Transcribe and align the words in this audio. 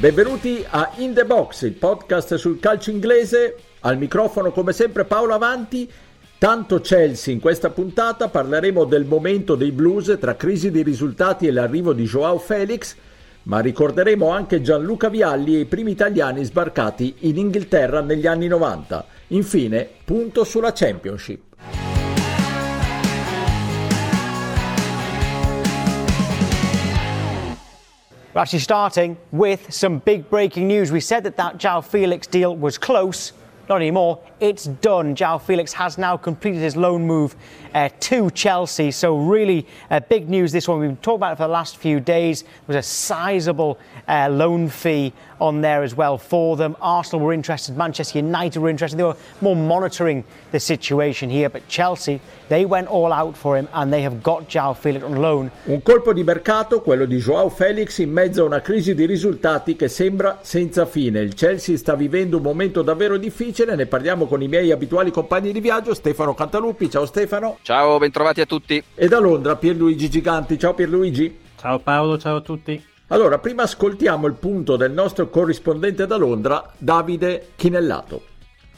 Benvenuti 0.00 0.64
a 0.66 0.92
In 0.96 1.12
The 1.12 1.26
Box, 1.26 1.60
il 1.60 1.74
podcast 1.74 2.36
sul 2.36 2.58
calcio 2.58 2.90
inglese. 2.90 3.56
Al 3.80 3.98
microfono 3.98 4.50
come 4.50 4.72
sempre 4.72 5.04
Paolo 5.04 5.34
Avanti. 5.34 5.86
Tanto 6.38 6.80
Chelsea 6.80 7.34
in 7.34 7.38
questa 7.38 7.68
puntata 7.68 8.28
parleremo 8.28 8.86
del 8.86 9.04
momento 9.04 9.56
dei 9.56 9.72
blues 9.72 10.16
tra 10.18 10.36
crisi 10.36 10.70
di 10.70 10.82
risultati 10.82 11.46
e 11.46 11.52
l'arrivo 11.52 11.92
di 11.92 12.04
Joao 12.04 12.38
Felix, 12.38 12.96
ma 13.42 13.60
ricorderemo 13.60 14.30
anche 14.30 14.62
Gianluca 14.62 15.10
Vialli 15.10 15.56
e 15.56 15.60
i 15.60 15.66
primi 15.66 15.90
italiani 15.90 16.44
sbarcati 16.44 17.16
in 17.18 17.36
Inghilterra 17.36 18.00
negli 18.00 18.26
anni 18.26 18.46
90. 18.46 19.06
Infine, 19.28 19.86
punto 20.02 20.44
sulla 20.44 20.72
Championship. 20.72 21.49
We're 28.32 28.42
actually 28.42 28.60
starting 28.60 29.16
with 29.32 29.72
some 29.74 29.98
big 29.98 30.30
breaking 30.30 30.68
news. 30.68 30.92
We 30.92 31.00
said 31.00 31.24
that 31.24 31.36
that 31.36 31.58
Jao 31.58 31.80
Felix 31.80 32.28
deal 32.28 32.54
was 32.54 32.78
close. 32.78 33.32
Not 33.68 33.76
anymore. 33.76 34.20
It's 34.38 34.66
done. 34.66 35.16
Jao 35.16 35.36
Felix 35.36 35.72
has 35.72 35.98
now 35.98 36.16
completed 36.16 36.60
his 36.60 36.76
loan 36.76 37.04
move 37.04 37.34
uh, 37.74 37.88
to 37.98 38.30
Chelsea. 38.30 38.92
So, 38.92 39.18
really 39.18 39.66
uh, 39.90 39.98
big 39.98 40.28
news 40.28 40.52
this 40.52 40.68
one. 40.68 40.78
We've 40.78 40.90
been 40.90 40.96
talking 40.98 41.16
about 41.16 41.32
it 41.32 41.36
for 41.36 41.42
the 41.44 41.52
last 41.52 41.76
few 41.76 41.98
days. 41.98 42.42
There 42.42 42.50
was 42.68 42.76
a 42.76 42.82
sizable 42.82 43.80
uh, 44.06 44.28
loan 44.28 44.68
fee 44.68 45.12
on 45.40 45.60
there 45.60 45.82
as 45.82 45.96
well 45.96 46.18
for 46.18 46.56
them. 46.56 46.76
Arsenal 46.80 47.24
were 47.24 47.34
interested, 47.34 47.76
Manchester 47.76 48.18
United 48.18 48.60
were 48.60 48.70
interested. 48.70 48.98
They 48.98 49.04
were 49.04 49.16
more 49.40 49.56
monitoring 49.56 50.24
the 50.50 50.60
situation 50.60 51.30
here. 51.30 51.48
But 51.48 51.62
Chelsea, 51.68 52.20
they 52.48 52.64
went 52.64 52.88
all 52.88 53.12
out 53.12 53.36
for 53.36 53.56
him 53.56 53.68
and 53.72 53.92
they 53.92 54.02
have 54.02 54.22
got 54.22 54.48
Jao 54.48 54.74
Felix 54.74 55.04
on 55.04 55.16
loan. 55.16 55.50
Un 55.64 55.82
colpo 55.82 56.12
di 56.12 56.22
mercato, 56.22 56.80
quello 56.80 57.06
di 57.06 57.18
Joao 57.18 57.48
Felix, 57.48 57.98
in 57.98 58.10
mezzo 58.10 58.42
a 58.42 58.46
una 58.46 58.60
crisi 58.60 58.94
di 58.94 59.06
risultati 59.06 59.76
che 59.76 59.88
sembra 59.88 60.38
senza 60.42 60.86
fine. 60.86 61.20
Il 61.20 61.34
Chelsea 61.34 61.76
sta 61.76 61.94
vivendo 61.94 62.36
un 62.36 62.42
momento 62.42 62.82
davvero 62.82 63.16
difficile. 63.16 63.74
Ne 63.74 63.86
parliamo 63.86 64.26
con 64.26 64.42
i 64.42 64.48
miei 64.48 64.70
abituali 64.70 65.10
compagni 65.10 65.52
di 65.52 65.60
viaggio, 65.60 65.94
Stefano 65.94 66.34
Cantaluppi. 66.34 66.90
Ciao 66.90 67.06
Stefano. 67.06 67.58
Ciao, 67.62 67.98
bentrovati 67.98 68.40
a 68.40 68.46
tutti. 68.46 68.82
E 68.94 69.08
da 69.08 69.18
Londra 69.18 69.56
Pierluigi 69.56 70.10
Giganti. 70.10 70.58
Ciao 70.58 70.74
Pierluigi. 70.74 71.38
Ciao 71.56 71.78
Paolo, 71.78 72.18
ciao 72.18 72.36
a 72.36 72.40
tutti. 72.40 72.89
Allora, 73.12 73.38
prima 73.38 73.64
ascoltiamo 73.64 74.28
il 74.28 74.34
punto 74.34 74.76
del 74.76 74.92
nostro 74.92 75.28
corrispondente 75.30 76.06
da 76.06 76.16
Londra, 76.16 76.72
Davide 76.78 77.48
Chinellato. 77.56 78.22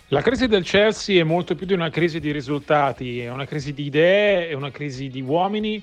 La 0.08 0.22
crisi 0.22 0.46
del 0.46 0.64
Chelsea 0.64 1.20
è 1.20 1.22
molto 1.22 1.54
più 1.54 1.66
di 1.66 1.74
una 1.74 1.90
crisi 1.90 2.18
di 2.18 2.32
risultati, 2.32 3.20
è 3.20 3.30
una 3.30 3.44
crisi 3.44 3.74
di 3.74 3.84
idee, 3.84 4.48
è 4.48 4.54
una 4.54 4.70
crisi 4.70 5.10
di 5.10 5.20
uomini, 5.20 5.82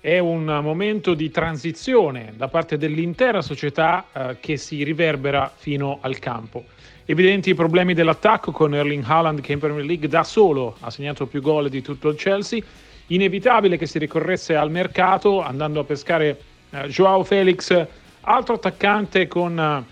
è 0.00 0.18
un 0.18 0.44
momento 0.44 1.14
di 1.14 1.30
transizione 1.30 2.34
da 2.36 2.48
parte 2.48 2.76
dell'intera 2.76 3.40
società 3.40 4.04
eh, 4.12 4.36
che 4.38 4.58
si 4.58 4.84
riverbera 4.84 5.50
fino 5.56 5.96
al 6.02 6.18
campo. 6.18 6.64
Evidenti 7.06 7.48
i 7.48 7.54
problemi 7.54 7.94
dell'attacco 7.94 8.52
con 8.52 8.74
Erling 8.74 9.04
Haaland 9.06 9.40
che 9.40 9.52
in 9.52 9.60
Premier 9.60 9.86
League 9.86 10.08
da 10.08 10.24
solo 10.24 10.76
ha 10.80 10.90
segnato 10.90 11.26
più 11.26 11.40
gol 11.40 11.70
di 11.70 11.80
tutto 11.80 12.10
il 12.10 12.16
Chelsea, 12.16 12.62
inevitabile 13.06 13.78
che 13.78 13.86
si 13.86 13.98
ricorresse 13.98 14.54
al 14.54 14.70
mercato 14.70 15.40
andando 15.40 15.80
a 15.80 15.84
pescare 15.84 16.47
Joao 16.70 17.24
Felix, 17.24 17.86
altro 18.20 18.54
attaccante 18.54 19.26
con 19.26 19.58
eh, 19.58 19.84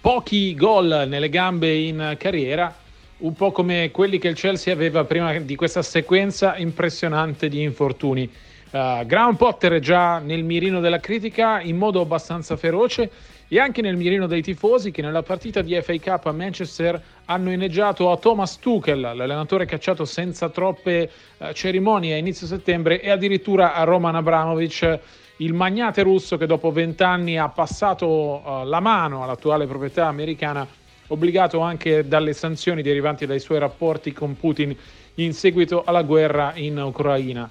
pochi 0.00 0.52
gol 0.54 1.04
nelle 1.06 1.28
gambe 1.28 1.72
in 1.72 2.16
carriera, 2.18 2.74
un 3.18 3.34
po' 3.34 3.52
come 3.52 3.92
quelli 3.92 4.18
che 4.18 4.26
il 4.26 4.34
Chelsea 4.34 4.72
aveva 4.72 5.04
prima 5.04 5.38
di 5.38 5.54
questa 5.54 5.82
sequenza 5.82 6.56
impressionante 6.56 7.48
di 7.48 7.62
infortuni. 7.62 8.28
Uh, 8.70 9.04
Graham 9.04 9.36
Potter 9.36 9.74
è 9.74 9.78
già 9.80 10.18
nel 10.18 10.42
mirino 10.42 10.80
della 10.80 10.98
critica 10.98 11.60
in 11.60 11.76
modo 11.76 12.00
abbastanza 12.00 12.56
feroce 12.56 13.10
e 13.46 13.60
anche 13.60 13.82
nel 13.82 13.96
mirino 13.96 14.26
dei 14.26 14.40
tifosi 14.40 14.90
che 14.90 15.02
nella 15.02 15.22
partita 15.22 15.60
di 15.60 15.78
FA 15.82 15.94
Cup 16.00 16.26
a 16.26 16.32
Manchester 16.32 17.00
hanno 17.26 17.52
inneggiato 17.52 18.10
a 18.10 18.16
Thomas 18.16 18.58
Tuchel, 18.58 18.98
l'allenatore 18.98 19.66
cacciato 19.66 20.06
senza 20.06 20.48
troppe 20.48 21.10
uh, 21.36 21.52
cerimonie 21.52 22.14
a 22.14 22.16
inizio 22.16 22.46
settembre 22.46 23.00
e 23.00 23.10
addirittura 23.10 23.74
a 23.74 23.84
Roman 23.84 24.16
Abramovic 24.16 25.00
il 25.42 25.54
magnate 25.54 26.02
russo 26.02 26.36
che 26.36 26.46
dopo 26.46 26.70
vent'anni 26.70 27.36
ha 27.36 27.48
passato 27.48 28.06
uh, 28.06 28.64
la 28.64 28.80
mano 28.80 29.24
all'attuale 29.24 29.66
proprietà 29.66 30.06
americana, 30.06 30.66
obbligato 31.08 31.58
anche 31.58 32.06
dalle 32.06 32.32
sanzioni 32.32 32.80
derivanti 32.80 33.26
dai 33.26 33.40
suoi 33.40 33.58
rapporti 33.58 34.12
con 34.12 34.36
Putin 34.36 34.74
in 35.16 35.32
seguito 35.34 35.82
alla 35.84 36.02
guerra 36.02 36.52
in 36.54 36.78
Ucraina. 36.78 37.50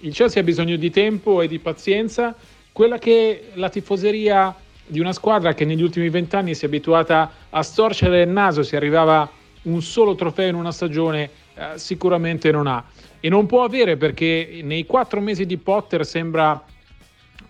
Il 0.00 0.14
Chelsea 0.14 0.40
ha 0.40 0.44
bisogno 0.44 0.76
di 0.76 0.90
tempo 0.90 1.42
e 1.42 1.48
di 1.48 1.58
pazienza, 1.58 2.34
quella 2.72 2.98
che 2.98 3.50
la 3.54 3.68
tifoseria 3.68 4.54
di 4.86 5.00
una 5.00 5.12
squadra 5.12 5.52
che 5.52 5.64
negli 5.64 5.82
ultimi 5.82 6.08
vent'anni 6.08 6.54
si 6.54 6.64
è 6.64 6.68
abituata 6.68 7.30
a 7.50 7.62
storcere 7.62 8.22
il 8.22 8.28
naso, 8.28 8.62
si 8.62 8.76
arrivava 8.76 9.28
un 9.62 9.82
solo 9.82 10.14
trofeo 10.14 10.48
in 10.48 10.54
una 10.54 10.72
stagione, 10.72 11.30
eh, 11.54 11.72
sicuramente 11.74 12.50
non 12.50 12.66
ha. 12.66 12.82
E 13.20 13.28
non 13.28 13.46
può 13.46 13.64
avere 13.64 13.96
perché 13.96 14.60
nei 14.62 14.86
quattro 14.86 15.20
mesi 15.20 15.44
di 15.44 15.56
Potter 15.56 16.06
sembra 16.06 16.62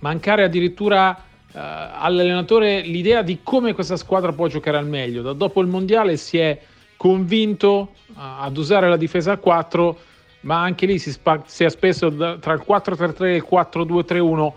mancare 0.00 0.44
addirittura 0.44 1.10
uh, 1.10 1.58
all'allenatore 1.58 2.80
l'idea 2.80 3.22
di 3.22 3.40
come 3.42 3.72
questa 3.72 3.96
squadra 3.96 4.32
può 4.32 4.46
giocare 4.46 4.76
al 4.76 4.86
meglio. 4.86 5.22
Da 5.22 5.32
dopo 5.32 5.60
il 5.60 5.66
mondiale 5.66 6.16
si 6.16 6.38
è 6.38 6.60
convinto 6.96 7.92
uh, 8.06 8.12
ad 8.14 8.56
usare 8.56 8.88
la 8.88 8.96
difesa 8.96 9.32
a 9.32 9.36
4, 9.36 9.98
ma 10.40 10.60
anche 10.60 10.86
lì 10.86 10.98
si, 10.98 11.10
spazia 11.10 11.68
spesso 11.68 12.08
da, 12.08 12.36
tra 12.38 12.52
il 12.52 12.64
4-3-3 12.66 13.24
e 13.24 13.36
il 13.36 13.46
4-2-3-1, 13.50 14.38
uh, 14.38 14.52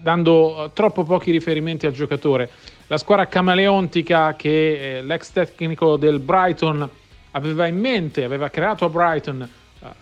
dando 0.00 0.70
troppo 0.74 1.04
pochi 1.04 1.30
riferimenti 1.30 1.86
al 1.86 1.92
giocatore. 1.92 2.50
La 2.90 2.96
squadra 2.96 3.26
camaleontica 3.26 4.34
che 4.34 4.98
eh, 4.98 5.02
l'ex 5.02 5.30
tecnico 5.30 5.98
del 5.98 6.20
Brighton 6.20 6.88
aveva 7.32 7.66
in 7.66 7.78
mente, 7.78 8.24
aveva 8.24 8.48
creato 8.48 8.86
a 8.86 8.88
Brighton 8.88 9.46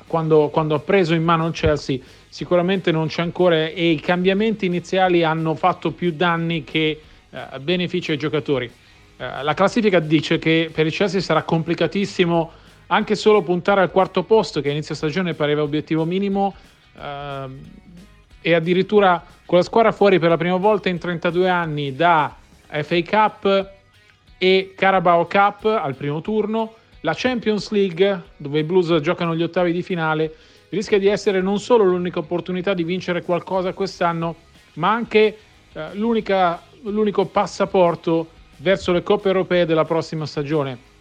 quando, 0.06 0.48
quando 0.48 0.74
ha 0.74 0.78
preso 0.78 1.14
in 1.14 1.22
mano 1.22 1.46
il 1.46 1.52
Chelsea 1.52 1.98
sicuramente 2.28 2.90
non 2.92 3.08
c'è 3.08 3.22
ancora 3.22 3.66
e 3.66 3.90
i 3.90 4.00
cambiamenti 4.00 4.66
iniziali 4.66 5.22
hanno 5.22 5.54
fatto 5.54 5.92
più 5.92 6.12
danni 6.12 6.64
che 6.64 7.00
eh, 7.30 7.58
benefici 7.60 8.10
ai 8.10 8.18
giocatori. 8.18 8.70
Eh, 9.16 9.42
la 9.42 9.54
classifica 9.54 10.00
dice 10.00 10.38
che 10.38 10.70
per 10.72 10.86
il 10.86 10.92
Chelsea 10.92 11.20
sarà 11.20 11.42
complicatissimo 11.42 12.50
anche 12.88 13.14
solo 13.14 13.42
puntare 13.42 13.80
al 13.80 13.90
quarto 13.90 14.22
posto 14.22 14.60
che 14.60 14.68
a 14.68 14.72
inizio 14.72 14.94
stagione 14.94 15.34
pareva 15.34 15.62
obiettivo 15.62 16.04
minimo 16.04 16.54
eh, 16.98 17.46
e 18.40 18.54
addirittura 18.54 19.24
con 19.44 19.58
la 19.58 19.64
squadra 19.64 19.92
fuori 19.92 20.18
per 20.18 20.28
la 20.28 20.36
prima 20.36 20.56
volta 20.56 20.88
in 20.88 20.98
32 20.98 21.48
anni 21.48 21.94
da 21.94 22.34
FA 22.68 23.02
Cup 23.02 23.70
e 24.38 24.74
Carabao 24.76 25.26
Cup 25.26 25.64
al 25.64 25.94
primo 25.94 26.20
turno, 26.20 26.74
la 27.06 27.14
Champions 27.14 27.70
League 27.70 28.22
dove 28.36 28.58
i 28.58 28.64
Blues 28.64 28.98
giocano 29.00 29.36
gli 29.36 29.42
ottavi 29.44 29.70
di 29.70 29.82
finale 29.82 30.34
rischia 30.70 30.98
di 30.98 31.06
essere 31.06 31.40
non 31.40 31.60
solo 31.60 31.84
l'unica 31.84 32.18
opportunità 32.18 32.74
di 32.74 32.82
vincere 32.82 33.22
qualcosa 33.22 33.72
quest'anno, 33.72 34.34
ma 34.74 34.90
anche 34.90 35.38
eh, 35.72 35.94
l'unico 35.94 37.24
passaporto 37.26 38.28
verso 38.56 38.90
le 38.90 39.04
coppe 39.04 39.28
europee 39.28 39.66
della 39.66 39.84
prossima 39.84 40.26
stagione. 40.26 40.94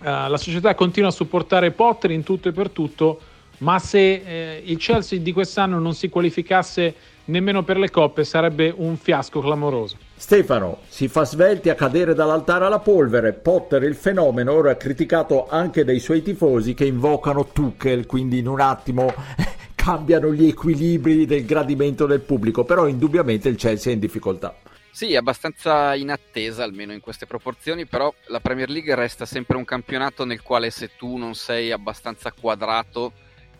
Uh, 0.00 0.28
la 0.28 0.38
società 0.38 0.74
continua 0.74 1.10
a 1.10 1.12
supportare 1.12 1.70
Potter 1.72 2.10
in 2.10 2.22
tutto 2.22 2.48
e 2.48 2.52
per 2.52 2.70
tutto, 2.70 3.20
ma 3.58 3.78
se 3.78 4.22
eh, 4.24 4.62
il 4.64 4.78
Chelsea 4.78 5.18
di 5.18 5.32
quest'anno 5.32 5.78
non 5.78 5.94
si 5.94 6.08
qualificasse 6.08 6.94
nemmeno 7.26 7.62
per 7.62 7.78
le 7.78 7.90
coppe 7.90 8.24
sarebbe 8.24 8.72
un 8.74 8.96
fiasco 8.96 9.40
clamoroso. 9.40 9.96
Stefano 10.16 10.78
si 10.88 11.08
fa 11.08 11.24
svelti 11.24 11.68
a 11.68 11.74
cadere 11.74 12.14
dall'altare 12.14 12.64
alla 12.64 12.78
polvere. 12.78 13.32
Potter, 13.32 13.82
il 13.82 13.96
fenomeno, 13.96 14.52
ora 14.52 14.70
è 14.70 14.76
criticato 14.76 15.48
anche 15.48 15.84
dai 15.84 15.98
suoi 15.98 16.22
tifosi 16.22 16.72
che 16.72 16.86
invocano 16.86 17.48
Tuchel, 17.48 18.06
quindi 18.06 18.38
in 18.38 18.46
un 18.46 18.60
attimo 18.60 19.12
cambiano 19.74 20.32
gli 20.32 20.46
equilibri 20.46 21.26
del 21.26 21.44
gradimento 21.44 22.06
del 22.06 22.20
pubblico, 22.20 22.64
però 22.64 22.86
indubbiamente 22.86 23.48
il 23.48 23.56
Chelsea 23.56 23.90
è 23.90 23.94
in 23.94 24.00
difficoltà. 24.00 24.56
Sì, 24.90 25.16
abbastanza 25.16 25.96
in 25.96 26.10
attesa, 26.10 26.62
almeno 26.62 26.92
in 26.92 27.00
queste 27.00 27.26
proporzioni, 27.26 27.84
però 27.84 28.14
la 28.28 28.38
Premier 28.38 28.70
League 28.70 28.94
resta 28.94 29.26
sempre 29.26 29.56
un 29.56 29.64
campionato 29.64 30.24
nel 30.24 30.40
quale 30.40 30.70
se 30.70 30.92
tu 30.96 31.16
non 31.16 31.34
sei 31.34 31.72
abbastanza 31.72 32.32
quadrato 32.32 33.12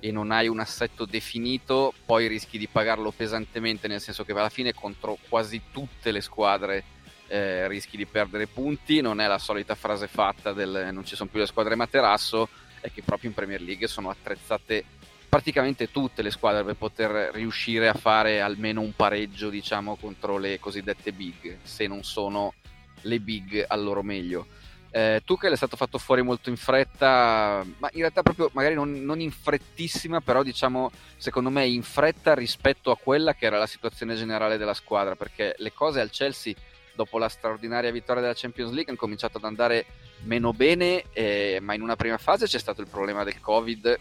e 0.05 0.13
non 0.13 0.33
hai 0.33 0.49
un 0.49 0.61
assetto 0.61 1.07
definito, 1.07 1.95
poi 2.05 2.27
rischi 2.27 2.59
di 2.59 2.69
pagarlo 2.69 3.11
pesantemente, 3.11 3.89
nel 3.89 4.03
senso 4.03 4.23
che 4.23 4.33
alla 4.33 4.51
fine 4.51 4.75
contro 4.75 5.17
quasi 5.31 5.63
tutte 5.73 6.11
le 6.11 6.21
squadre 6.21 6.85
eh, 7.27 7.67
rischi 7.69 7.97
di 7.97 8.05
perdere 8.05 8.47
punti, 8.47 9.01
non 9.01 9.19
è 9.19 9.27
la 9.27 9.39
solita 9.39 9.75
frase 9.75 10.07
fatta 10.07 10.53
del 10.53 10.91
non 10.93 11.07
ci 11.07 11.17
sono 11.17 11.31
più 11.31 11.41
le 11.41 11.47
squadre 11.47 11.75
materasso, 11.75 12.51
è 12.83 12.93
che 12.93 13.01
proprio 13.01 13.31
in 13.31 13.35
Premier 13.35 13.63
League 13.63 13.87
sono 13.87 14.11
attrezzate 14.11 14.85
praticamente 15.27 15.91
tutte 15.91 16.21
le 16.21 16.31
squadre 16.31 16.65
per 16.65 16.77
poter 16.77 17.31
riuscire 17.33 17.89
a 17.89 17.95
fare 17.95 18.43
almeno 18.43 18.83
un 18.83 18.93
pareggio, 18.95 19.49
diciamo, 19.49 19.97
contro 19.97 20.37
le 20.37 20.61
cosiddette 20.61 21.13
big, 21.13 21.61
se 21.63 21.87
non 21.87 22.05
sono 22.05 22.53
le 23.01 23.21
big 23.21 23.65
al 23.67 23.83
loro 23.83 24.03
meglio. 24.03 24.49
Eh, 24.97 25.23
Tuchel 25.25 25.53
è 25.53 25.57
stato 25.57 25.75
fatto 25.75 25.99
fuori 25.99 26.23
molto 26.23 26.51
in 26.51 26.57
fretta, 26.57 27.67
ma 27.79 27.89
in 27.95 27.99
realtà 27.99 28.23
proprio 28.23 28.49
magari 28.53 28.77
non, 28.77 28.93
non, 29.03 29.19
in 29.19 29.33
frettissima, 29.33 30.21
però 30.21 30.45
diciamo 30.45 30.89
secondo 31.17 31.51
me 31.51 31.67
in 31.67 31.83
fretta 31.83 32.33
rispetto 32.33 32.93
a 32.93 32.97
quella 32.97 33.35
che 33.35 33.47
era 33.47 33.59
la 33.59 33.67
situazione 33.67 34.15
generale 34.15 34.57
della 34.57 34.73
squadra, 34.73 35.17
perché 35.17 35.57
le 35.59 35.73
cose 35.73 36.01
al 36.01 36.11
Chelsea 36.11 36.55
dopo 36.95 37.19
la 37.19 37.29
straordinaria 37.29 37.91
vittoria 37.91 38.23
della 38.23 38.37
Champions 38.37 38.71
League 38.71 38.91
hanno 38.91 39.01
cominciato 39.01 39.39
ad 39.39 39.43
andare 39.43 39.85
meno 40.27 40.53
bene, 40.53 41.07
eh, 41.13 41.59
ma 41.61 41.75
in 41.75 41.83
una 41.83 41.97
prima 41.97 42.17
fase 42.17 42.47
c'è 42.47 42.61
stato 42.61 42.81
il 42.81 42.87
problema 42.87 43.25
del 43.25 43.41
Covid 43.41 43.99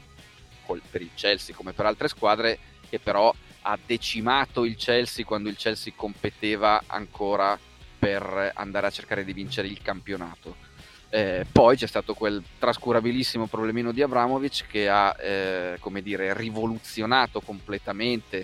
col, 0.63 0.83
per 0.91 1.01
il 1.01 1.09
Chelsea 1.15 1.55
come 1.55 1.73
per 1.73 1.87
altre 1.87 2.07
squadre, 2.07 2.59
che 2.87 2.99
però 2.99 3.33
ha 3.61 3.79
decimato 3.83 4.63
il 4.63 4.75
Chelsea 4.75 5.25
quando 5.25 5.49
il 5.49 5.55
Chelsea 5.55 5.91
competeva 5.95 6.83
ancora 6.85 7.57
per 7.97 8.51
andare 8.53 8.85
a 8.85 8.91
cercare 8.91 9.25
di 9.25 9.33
vincere 9.33 9.67
il 9.67 9.81
campionato 9.81 10.69
eh, 11.13 11.45
poi 11.51 11.77
c'è 11.77 11.85
stato 11.85 12.15
quel 12.15 12.41
trascurabilissimo 12.57 13.45
problemino 13.45 13.91
di 13.91 14.01
Abramovic 14.01 14.65
che 14.65 14.89
ha, 14.89 15.15
eh, 15.19 15.77
come 15.79 16.01
dire, 16.01 16.33
rivoluzionato 16.35 17.39
completamente 17.39 18.43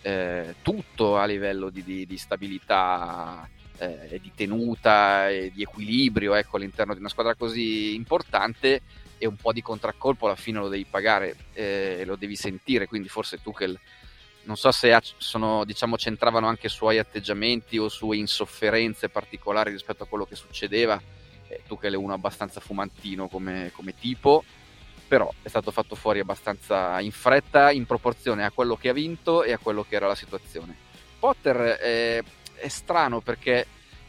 eh, 0.00 0.54
tutto 0.62 1.18
a 1.18 1.26
livello 1.26 1.68
di, 1.68 1.84
di, 1.84 2.06
di 2.06 2.16
stabilità 2.16 3.46
eh, 3.76 4.18
di 4.18 4.32
tenuta 4.34 5.28
e 5.28 5.52
di 5.54 5.60
equilibrio 5.60 6.32
ecco, 6.32 6.56
all'interno 6.56 6.94
di 6.94 7.00
una 7.00 7.10
squadra 7.10 7.34
così 7.34 7.94
importante 7.94 8.80
e 9.18 9.26
un 9.26 9.36
po' 9.36 9.52
di 9.52 9.60
contraccolpo 9.60 10.24
alla 10.24 10.36
fine 10.36 10.60
lo 10.60 10.68
devi 10.68 10.86
pagare 10.88 11.36
e 11.52 11.98
eh, 12.00 12.04
lo 12.06 12.16
devi 12.16 12.34
sentire, 12.34 12.86
quindi 12.86 13.10
forse 13.10 13.42
Tuchel 13.42 13.78
non 14.44 14.56
so 14.56 14.72
se 14.72 14.98
sono, 15.18 15.66
diciamo, 15.66 15.96
c'entravano 15.96 16.46
anche 16.46 16.70
suoi 16.70 16.96
atteggiamenti 16.96 17.76
o 17.76 17.90
sue 17.90 18.16
insofferenze 18.16 19.10
particolari 19.10 19.70
rispetto 19.70 20.04
a 20.04 20.06
quello 20.06 20.24
che 20.24 20.36
succedeva 20.36 20.98
eh, 21.48 21.62
Tuchel 21.66 21.94
è 21.94 21.96
uno 21.96 22.12
abbastanza 22.12 22.60
fumantino 22.60 23.28
come, 23.28 23.70
come, 23.74 23.94
tipo, 23.94 24.44
però 25.06 25.32
è 25.42 25.48
stato 25.48 25.70
fatto 25.70 25.94
fuori 25.94 26.20
abbastanza 26.20 27.00
in 27.00 27.12
fretta 27.12 27.70
in 27.70 27.86
proporzione 27.86 28.44
a 28.44 28.50
quello 28.50 28.76
che 28.76 28.88
ha 28.88 28.92
vinto 28.92 29.42
e 29.42 29.52
a 29.52 29.58
quello 29.58 29.84
che 29.88 29.96
era 29.96 30.06
la 30.06 30.14
situazione. 30.14 30.76
Potter 31.18 31.56
è, 31.56 32.22
è 32.54 32.68
strano 32.68 33.20
perché 33.20 33.66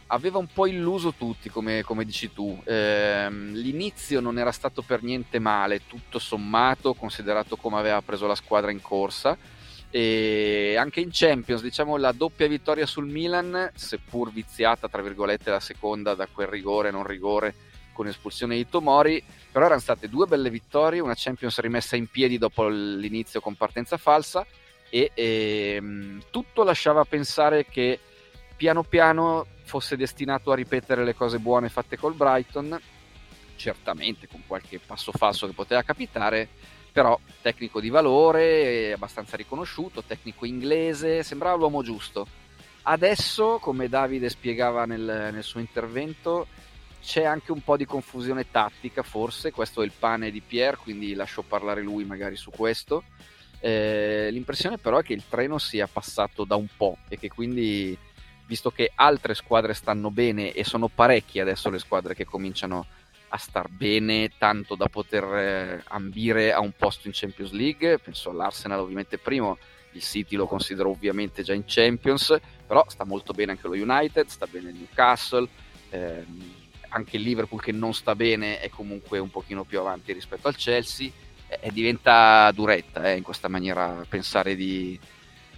aveva 0.07 0.37
un 0.37 0.47
po' 0.47 0.67
illuso 0.67 1.13
tutti, 1.13 1.49
come, 1.49 1.83
come 1.83 2.05
dici 2.05 2.31
tu. 2.31 2.59
Eh, 2.63 3.29
l'inizio 3.29 4.19
non 4.19 4.37
era 4.37 4.51
stato 4.51 4.81
per 4.81 5.03
niente 5.03 5.39
male, 5.39 5.85
tutto 5.87 6.19
sommato, 6.19 6.93
considerato 6.93 7.57
come 7.57 7.77
aveva 7.77 8.01
preso 8.01 8.27
la 8.27 8.35
squadra 8.35 8.71
in 8.71 8.81
corsa 8.81 9.37
e 9.97 10.75
anche 10.77 10.99
in 10.99 11.09
Champions, 11.11 11.63
diciamo 11.63 11.97
la 11.97 12.11
doppia 12.11 12.47
vittoria 12.47 12.85
sul 12.85 13.07
Milan, 13.07 13.71
seppur 13.73 14.31
viziata 14.31 14.87
tra 14.87 15.01
virgolette 15.01 15.49
la 15.49 15.59
seconda 15.59 16.13
da 16.13 16.27
quel 16.31 16.45
rigore 16.45 16.91
non 16.91 17.03
rigore 17.03 17.55
con 17.93 18.05
espulsione 18.05 18.57
di 18.57 18.69
Tomori, 18.69 19.23
però 19.51 19.65
erano 19.65 19.81
state 19.81 20.07
due 20.07 20.27
belle 20.27 20.51
vittorie, 20.51 20.99
una 20.99 21.15
Champions 21.15 21.57
rimessa 21.61 21.95
in 21.95 22.05
piedi 22.05 22.37
dopo 22.37 22.67
l'inizio 22.67 23.41
con 23.41 23.55
partenza 23.55 23.97
falsa 23.97 24.45
e, 24.91 25.09
e 25.15 25.73
ehm, 25.77 26.25
tutto 26.29 26.61
lasciava 26.61 27.03
pensare 27.03 27.65
che 27.65 27.99
piano 28.55 28.83
piano 28.83 29.47
fosse 29.63 29.97
destinato 29.97 30.51
a 30.51 30.55
ripetere 30.55 31.03
le 31.03 31.15
cose 31.15 31.39
buone 31.39 31.69
fatte 31.69 31.97
col 31.97 32.13
Brighton, 32.13 32.79
certamente 33.55 34.27
con 34.27 34.43
qualche 34.45 34.77
passo 34.77 35.11
falso 35.11 35.47
che 35.47 35.53
poteva 35.53 35.81
capitare, 35.81 36.49
però 36.97 37.19
tecnico 37.43 37.79
di 37.79 37.89
valore, 37.89 38.91
abbastanza 38.91 39.37
riconosciuto, 39.37 40.01
tecnico 40.01 40.47
inglese, 40.47 41.21
sembrava 41.21 41.55
l'uomo 41.55 41.83
giusto. 41.83 42.25
Adesso, 42.81 43.59
come 43.61 43.87
Davide 43.87 44.29
spiegava 44.29 44.85
nel, 44.85 45.29
nel 45.31 45.43
suo 45.43 45.59
intervento, 45.59 46.47
c'è 46.99 47.23
anche 47.23 47.51
un 47.51 47.61
po' 47.61 47.77
di 47.77 47.85
confusione 47.85 48.49
tattica, 48.49 49.03
forse, 49.03 49.51
questo 49.51 49.83
è 49.83 49.85
il 49.85 49.91
pane 49.91 50.31
di 50.31 50.41
Pierre, 50.41 50.77
quindi 50.77 51.13
lascio 51.13 51.43
parlare 51.43 51.83
lui 51.83 52.03
magari 52.03 52.35
su 52.35 52.49
questo. 52.49 53.03
Eh, 53.59 54.29
l'impressione 54.31 54.79
però 54.79 54.97
è 54.97 55.03
che 55.03 55.13
il 55.13 55.27
treno 55.29 55.59
sia 55.59 55.85
passato 55.85 56.45
da 56.45 56.55
un 56.55 56.67
po' 56.75 56.97
e 57.09 57.19
che 57.19 57.29
quindi, 57.29 57.95
visto 58.47 58.71
che 58.71 58.91
altre 58.95 59.35
squadre 59.35 59.75
stanno 59.75 60.09
bene 60.09 60.51
e 60.51 60.63
sono 60.63 60.87
parecchie 60.87 61.41
adesso 61.41 61.69
le 61.69 61.77
squadre 61.77 62.15
che 62.15 62.25
cominciano 62.25 62.87
a 63.29 63.37
star 63.37 63.69
bene, 63.69 64.31
tanto 64.37 64.75
da 64.75 64.87
poter 64.87 65.23
eh, 65.23 65.83
ambire 65.87 66.53
a 66.53 66.59
un 66.59 66.71
posto 66.77 67.07
in 67.07 67.13
Champions 67.13 67.51
League. 67.51 67.99
Penso 67.99 68.29
all'Arsenal 68.29 68.79
ovviamente 68.79 69.17
primo, 69.17 69.57
il 69.91 70.01
City 70.01 70.35
lo 70.35 70.47
considero 70.47 70.89
ovviamente 70.89 71.43
già 71.43 71.53
in 71.53 71.63
Champions, 71.65 72.37
però 72.65 72.85
sta 72.87 73.05
molto 73.05 73.33
bene 73.33 73.51
anche 73.51 73.67
lo 73.67 73.73
United, 73.73 74.27
sta 74.27 74.47
bene 74.47 74.69
il 74.69 74.75
Newcastle, 74.75 75.47
ehm, 75.89 76.53
anche 76.89 77.17
il 77.17 77.23
Liverpool 77.23 77.61
che 77.61 77.71
non 77.71 77.93
sta 77.93 78.15
bene 78.15 78.59
è 78.59 78.69
comunque 78.69 79.19
un 79.19 79.29
pochino 79.29 79.63
più 79.63 79.79
avanti 79.79 80.13
rispetto 80.13 80.47
al 80.47 80.55
Chelsea 80.55 81.09
e 81.47 81.71
diventa 81.71 82.51
duretta 82.51 83.09
eh, 83.09 83.17
in 83.17 83.23
questa 83.23 83.47
maniera 83.47 84.05
pensare 84.07 84.55
di, 84.55 84.99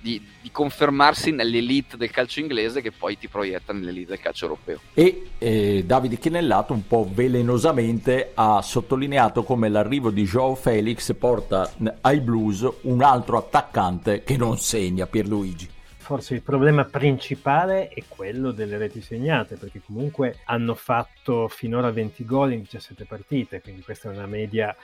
di, 0.01 0.23
di, 0.41 0.49
confermarsi 0.51 1.31
nell'elite 1.31 1.97
del 1.97 2.11
calcio 2.11 2.39
inglese 2.39 2.81
che 2.81 2.91
poi 2.91 3.17
ti 3.17 3.27
proietta 3.27 3.73
nell'elite 3.73 4.09
del 4.09 4.19
calcio 4.19 4.45
europeo. 4.45 4.79
E 4.93 5.29
eh, 5.37 5.83
Davide 5.85 6.17
Chinellato 6.17 6.73
un 6.73 6.85
po' 6.87 7.07
velenosamente 7.11 8.31
ha 8.33 8.61
sottolineato 8.61 9.43
come 9.43 9.69
l'arrivo 9.69 10.09
di 10.09 10.23
Joao 10.23 10.55
Felix 10.55 11.13
porta 11.15 11.71
ai 12.01 12.19
Blues 12.19 12.67
un 12.81 13.01
altro 13.03 13.37
attaccante 13.37 14.23
che 14.23 14.37
non 14.37 14.57
segna 14.57 15.07
Pierluigi 15.07 15.77
forse 16.09 16.33
il 16.33 16.41
problema 16.41 16.85
principale 16.85 17.89
è 17.89 18.03
quello 18.07 18.49
delle 18.49 18.79
reti 18.79 18.99
segnate, 18.99 19.57
perché 19.57 19.79
comunque 19.85 20.39
hanno 20.45 20.73
fatto 20.73 21.47
finora 21.47 21.91
20 21.91 22.25
gol 22.25 22.53
in 22.53 22.61
17 22.61 23.05
partite, 23.05 23.61
quindi 23.61 23.83
questa 23.83 24.09
è 24.09 24.15
una 24.15 24.25
media 24.25 24.75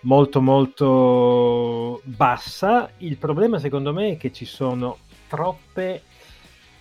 molto 0.00 0.40
molto 0.40 2.00
bassa. 2.04 2.90
Il 2.98 3.16
problema 3.16 3.58
secondo 3.58 3.92
me 3.92 4.12
è 4.12 4.16
che 4.16 4.32
ci 4.32 4.44
sono 4.44 4.98
troppe 5.28 6.02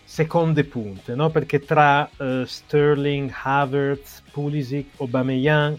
seconde 0.04 0.64
punte, 0.64 1.14
no? 1.14 1.30
perché 1.30 1.60
tra 1.60 2.10
uh, 2.18 2.44
Sterling, 2.44 3.32
Havertz, 3.44 4.24
Pulisic, 4.32 5.00
Aubameyang 5.00 5.78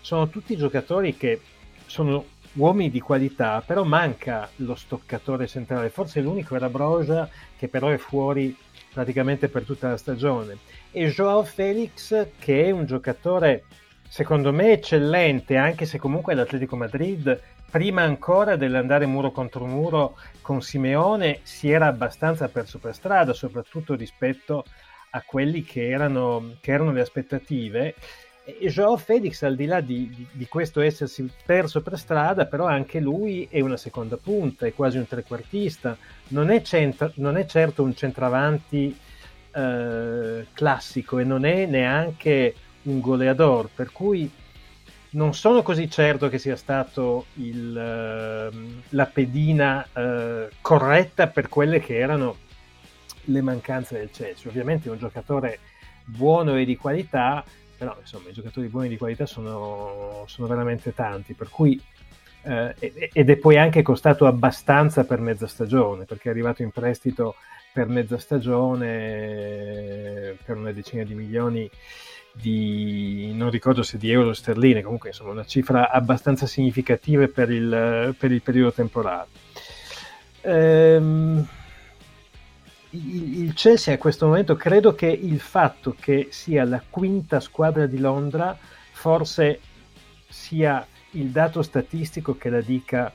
sono 0.00 0.28
tutti 0.28 0.56
giocatori 0.56 1.16
che 1.16 1.40
sono 1.86 2.24
uomini 2.54 2.90
di 2.90 3.00
qualità, 3.00 3.62
però 3.64 3.84
manca 3.84 4.50
lo 4.56 4.74
stoccatore 4.74 5.46
centrale. 5.46 5.90
Forse 5.90 6.20
l'unico 6.20 6.56
era 6.56 6.68
Broja, 6.68 7.28
che 7.56 7.68
però 7.68 7.88
è 7.88 7.98
fuori 7.98 8.54
praticamente 8.92 9.48
per 9.48 9.62
tutta 9.62 9.90
la 9.90 9.96
stagione. 9.96 10.58
E 10.90 11.08
Joao 11.08 11.44
Felix, 11.44 12.26
che 12.38 12.64
è 12.64 12.70
un 12.70 12.84
giocatore 12.84 13.64
secondo 14.12 14.52
me 14.52 14.72
eccellente, 14.72 15.56
anche 15.56 15.86
se 15.86 15.96
comunque 15.96 16.34
l'Atletico 16.34 16.76
Madrid, 16.76 17.40
prima 17.70 18.02
ancora 18.02 18.56
dell'andare 18.56 19.06
muro 19.06 19.30
contro 19.30 19.64
muro 19.64 20.18
con 20.42 20.60
Simeone, 20.60 21.38
si 21.44 21.70
era 21.70 21.86
abbastanza 21.86 22.48
perso 22.48 22.78
per 22.78 22.94
strada, 22.94 23.32
soprattutto 23.32 23.94
rispetto 23.94 24.66
a 25.12 25.22
quelli 25.22 25.64
che 25.64 25.88
erano, 25.88 26.56
che 26.60 26.72
erano 26.72 26.92
le 26.92 27.00
aspettative. 27.00 27.94
E 28.44 28.68
Joao 28.68 28.98
Felix, 28.98 29.44
al 29.44 29.56
di 29.56 29.64
là 29.64 29.80
di, 29.80 30.10
di, 30.14 30.26
di, 30.30 30.46
questo 30.46 30.82
essersi 30.82 31.26
perso 31.46 31.80
per 31.80 31.98
strada, 31.98 32.44
però 32.44 32.66
anche 32.66 33.00
lui 33.00 33.48
è 33.50 33.60
una 33.60 33.78
seconda 33.78 34.18
punta, 34.18 34.66
è 34.66 34.74
quasi 34.74 34.98
un 34.98 35.06
trequartista, 35.06 35.96
non 36.28 36.50
è, 36.50 36.60
centra, 36.60 37.10
non 37.14 37.38
è 37.38 37.46
certo 37.46 37.82
un 37.82 37.96
centravanti 37.96 38.94
eh, 39.54 40.46
classico 40.52 41.18
e 41.18 41.24
non 41.24 41.46
è 41.46 41.64
neanche 41.64 42.54
un 42.82 43.00
goleador, 43.00 43.68
per 43.74 43.92
cui 43.92 44.30
non 45.10 45.34
sono 45.34 45.62
così 45.62 45.90
certo 45.90 46.28
che 46.28 46.38
sia 46.38 46.56
stato 46.56 47.26
il, 47.34 48.50
uh, 48.50 48.56
la 48.90 49.06
pedina 49.06 49.86
uh, 49.92 50.48
corretta 50.60 51.26
per 51.26 51.48
quelle 51.48 51.80
che 51.80 51.98
erano 51.98 52.36
le 53.24 53.40
mancanze 53.42 53.98
del 53.98 54.10
Chelsea. 54.10 54.48
Ovviamente 54.48 54.88
è 54.88 54.92
un 54.92 54.98
giocatore 54.98 55.58
buono 56.04 56.56
e 56.56 56.64
di 56.64 56.76
qualità, 56.76 57.44
però 57.76 57.96
insomma 58.00 58.30
i 58.30 58.32
giocatori 58.32 58.68
buoni 58.68 58.88
di 58.88 58.96
qualità 58.96 59.26
sono, 59.26 60.24
sono 60.26 60.46
veramente 60.46 60.94
tanti, 60.94 61.34
per 61.34 61.50
cui 61.50 61.80
uh, 62.42 62.72
ed 62.78 63.30
è 63.30 63.36
poi 63.36 63.58
anche 63.58 63.82
costato 63.82 64.26
abbastanza 64.26 65.04
per 65.04 65.20
mezza 65.20 65.46
stagione, 65.46 66.04
perché 66.04 66.28
è 66.28 66.32
arrivato 66.32 66.62
in 66.62 66.70
prestito 66.70 67.34
per 67.72 67.86
mezza 67.86 68.18
stagione 68.18 70.36
per 70.44 70.56
una 70.56 70.72
decina 70.72 71.04
di 71.04 71.14
milioni 71.14 71.70
di, 72.32 73.32
non 73.34 73.50
ricordo 73.50 73.82
se 73.82 73.98
di 73.98 74.10
euro 74.10 74.32
sterline, 74.32 74.82
comunque 74.82 75.10
insomma 75.10 75.32
una 75.32 75.44
cifra 75.44 75.90
abbastanza 75.90 76.46
significativa 76.46 77.26
per 77.28 77.50
il, 77.50 78.14
per 78.18 78.32
il 78.32 78.42
periodo 78.42 78.72
temporale. 78.72 79.28
Ehm, 80.42 81.46
il, 82.90 83.42
il 83.42 83.52
Chelsea 83.54 83.94
a 83.94 83.98
questo 83.98 84.26
momento 84.26 84.56
credo 84.56 84.94
che 84.94 85.06
il 85.06 85.40
fatto 85.40 85.94
che 85.98 86.28
sia 86.30 86.64
la 86.64 86.82
quinta 86.88 87.40
squadra 87.40 87.86
di 87.86 87.98
Londra 87.98 88.56
forse 88.90 89.60
sia 90.28 90.86
il 91.12 91.28
dato 91.28 91.62
statistico 91.62 92.36
che 92.36 92.48
la 92.48 92.60
dica 92.60 93.12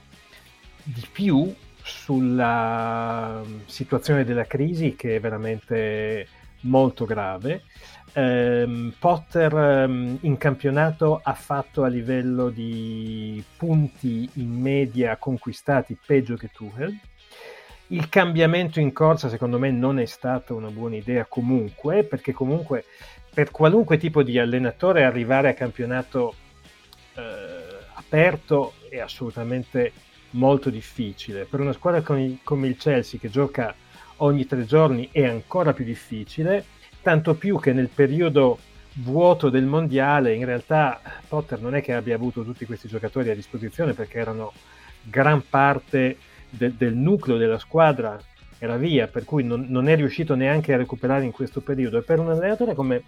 di 0.84 1.06
più 1.12 1.54
sulla 1.82 3.42
situazione 3.66 4.24
della 4.24 4.46
crisi 4.46 4.96
che 4.96 5.16
è 5.16 5.20
veramente 5.20 6.28
molto 6.62 7.06
grave. 7.06 7.64
Um, 8.18 8.96
Potter 8.98 9.54
um, 9.54 10.18
in 10.22 10.38
campionato 10.38 11.20
ha 11.22 11.36
fatto 11.36 11.84
a 11.84 11.88
livello 11.88 12.50
di 12.50 13.44
punti 13.56 14.28
in 14.34 14.60
media 14.60 15.18
conquistati 15.18 15.96
peggio 16.04 16.36
che 16.36 16.50
Tuchel. 16.52 16.98
Il 17.90 18.10
cambiamento 18.10 18.80
in 18.80 18.92
corsa 18.92 19.30
secondo 19.30 19.60
me 19.60 19.70
non 19.70 20.00
è 20.00 20.06
stata 20.06 20.56
una 20.56 20.72
buona 20.72 20.96
idea 20.96 21.26
comunque, 21.26 22.04
perché 22.06 22.34
comunque 22.34 22.86
per 23.32 23.52
qualunque 23.52 24.00
tipo 24.00 24.24
di 24.24 24.40
allenatore 24.40 25.04
arrivare 25.04 25.50
a 25.50 25.54
campionato 25.54 26.34
eh, 27.14 27.22
aperto 27.94 28.74
è 28.90 28.98
assolutamente 28.98 29.92
molto 30.32 30.72
difficile. 30.72 31.46
Per 31.46 31.60
una 31.60 31.72
squadra 31.72 32.02
come 32.02 32.68
il 32.68 32.78
Chelsea 32.78 33.20
che 33.20 33.30
gioca 33.30 33.76
ogni 34.18 34.48
tre 34.48 34.66
giorni 34.66 35.08
è 35.12 35.24
ancora 35.24 35.72
più 35.72 35.86
difficile, 35.86 36.66
tanto 37.08 37.36
più 37.36 37.58
che 37.58 37.72
nel 37.72 37.88
periodo 37.88 38.60
vuoto 38.96 39.50
del 39.50 39.64
mondiale 39.64 40.34
in 40.34 40.44
realtà 40.44 41.00
Potter 41.26 41.62
non 41.62 41.74
è 41.74 41.82
che 41.82 41.94
abbia 41.94 42.16
avuto 42.16 42.44
tutti 42.44 42.66
questi 42.66 42.90
giocatori 42.90 43.30
a 43.30 43.34
disposizione 43.34 43.94
perché 43.94 44.20
erano 44.20 44.52
gran 45.04 45.42
parte 45.48 46.18
de- 46.50 46.76
del 46.76 46.96
nucleo 46.96 47.38
della 47.38 47.60
squadra 47.60 48.20
era 48.58 48.76
via, 48.76 49.08
per 49.08 49.24
cui 49.24 49.46
non, 49.46 49.68
non, 49.70 49.88
è 49.88 49.96
riuscito 49.96 50.36
neanche 50.36 50.74
a 50.74 50.78
recuperare 50.78 51.24
in 51.24 51.32
questo 51.32 51.62
periodo. 51.62 52.00
E 52.00 52.02
per 52.02 52.20
un 52.20 52.30
allenatore 52.30 52.74
come 52.74 53.04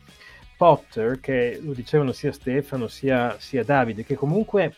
Potter, 0.56 1.20
che 1.20 1.60
lo 1.62 1.74
dicevano 1.74 2.14
sia 2.14 2.32
Stefano 2.32 2.88
sia, 2.88 3.36
sia 3.38 3.66
Davide, 3.66 4.06
che 4.06 4.16
comunque 4.16 4.76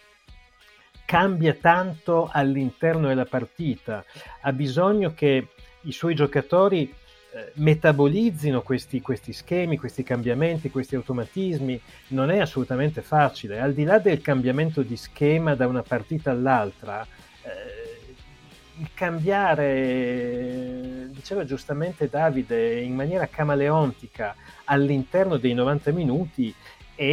cambia 1.06 1.54
tanto 1.54 2.28
all'interno 2.32 3.10
della 3.10 3.25
partita, 3.25 4.04
ha 4.42 4.51
bisogno 4.51 5.13
che 5.13 5.50
i 5.82 5.92
suoi 5.92 6.16
giocatori 6.16 6.92
metabolizzino 7.54 8.62
questi, 8.62 9.02
questi, 9.02 9.34
schemi, 9.34 9.78
questi 9.78 10.04
cambiamenti, 10.04 10.70
questi 10.70 10.96
automatismi, 10.96 11.80
non 12.08 12.30
è 12.30 12.40
assolutamente 12.40 13.02
facile. 13.02 13.60
Al 13.60 13.74
di 13.74 13.84
là 13.84 14.00
del 14.00 14.22
cambiamento 14.22 14.82
di 14.82 14.98
schema 14.98 15.56
da 15.56 15.68
una 15.68 15.84
partita 15.84 16.32
all'altra, 16.32 17.06
eh, 17.44 18.16
il 18.80 18.90
cambiare, 18.94 20.30
diceva 21.12 21.46
giustamente 21.46 22.10
Davide, 22.10 22.80
in 22.82 22.96
maniera 22.96 23.28
camaleontica 23.28 24.36
all'interno 24.66 25.38
dei 25.38 25.54
90 25.54 25.92
minuti 25.92 26.54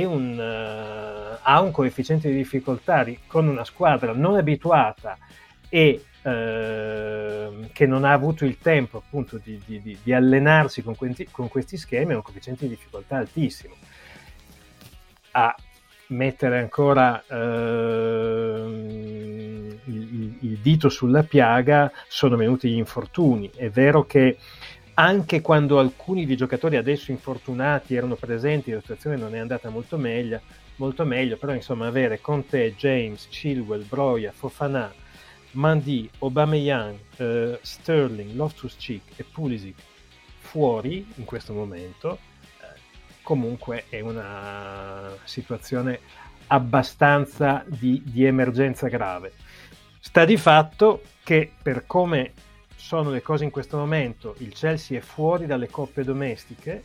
un, 0.05 0.39
uh, 0.39 1.39
ha 1.41 1.61
un 1.61 1.71
coefficiente 1.71 2.29
di 2.29 2.37
difficoltà 2.37 3.07
con 3.27 3.49
una 3.49 3.65
squadra 3.65 4.13
non 4.13 4.37
abituata 4.37 5.17
e 5.69 6.05
uh, 6.29 7.69
che 7.73 7.87
non 7.87 8.05
ha 8.05 8.13
avuto 8.13 8.45
il 8.45 8.59
tempo 8.59 8.99
appunto 8.99 9.41
di, 9.43 9.61
di, 9.65 9.99
di 10.03 10.13
allenarsi 10.13 10.83
con, 10.83 10.97
questi, 10.97 11.29
con 11.31 11.49
questi 11.49 11.77
schemi, 11.77 12.13
ha 12.13 12.17
un 12.17 12.23
coefficiente 12.23 12.67
di 12.67 12.75
difficoltà 12.75 13.17
altissimo. 13.17 13.75
A 15.33 15.55
mettere 16.09 16.59
ancora 16.59 17.23
il, 17.29 18.57
il, 19.85 20.37
il, 20.41 20.59
dito 20.59 20.89
sulla 20.89 21.23
piaga 21.23 21.93
sono 22.09 22.37
venuti 22.37 22.71
gli 22.71 22.77
infortuni. 22.77 23.51
È 23.55 23.69
vero 23.69 24.07
che 24.07 24.39
anche 24.95 25.41
quando 25.41 25.79
alcuni 25.79 26.27
dei 26.27 26.37
giocatori 26.37 26.77
adesso 26.77 27.13
infortunati 27.13 27.95
erano 27.95 28.17
presenti, 28.17 28.73
la 28.73 28.81
situazione 28.81 29.17
non 29.17 29.35
è 29.35 29.39
andata 29.39 29.71
molto 29.71 29.97
meglio, 29.97 30.41
molto 30.77 31.05
meglio 31.05 31.37
però 31.37 31.55
insomma 31.55 31.87
avere 31.87 32.21
Conte, 32.21 32.75
James, 32.75 33.29
Chilwell, 33.29 33.87
Broia, 33.87 34.33
Fofana, 34.33 34.93
Mandi, 35.52 36.09
Aubameyang, 36.19 36.99
eh, 37.17 37.59
Sterling, 37.62 38.35
Loftus-Cheek 38.35 39.02
e 39.17 39.25
Pulisic 39.25 39.76
fuori 40.38 41.07
in 41.17 41.25
questo 41.25 41.52
momento 41.52 42.19
eh, 42.61 42.78
comunque 43.23 43.85
è 43.88 44.00
una 44.00 45.14
situazione 45.25 46.00
abbastanza 46.49 47.64
di, 47.67 48.02
di 48.05 48.25
emergenza 48.25 48.88
grave. 48.88 49.33
Sta 50.00 50.25
di 50.25 50.37
fatto 50.37 51.02
che 51.23 51.52
per 51.61 51.85
come 51.87 52.33
sono 52.75 53.11
le 53.11 53.21
cose 53.21 53.45
in 53.45 53.50
questo 53.50 53.76
momento, 53.76 54.35
il 54.38 54.55
Chelsea 54.55 54.99
è 54.99 55.02
fuori 55.02 55.45
dalle 55.45 55.69
coppe 55.69 56.05
domestiche, 56.05 56.85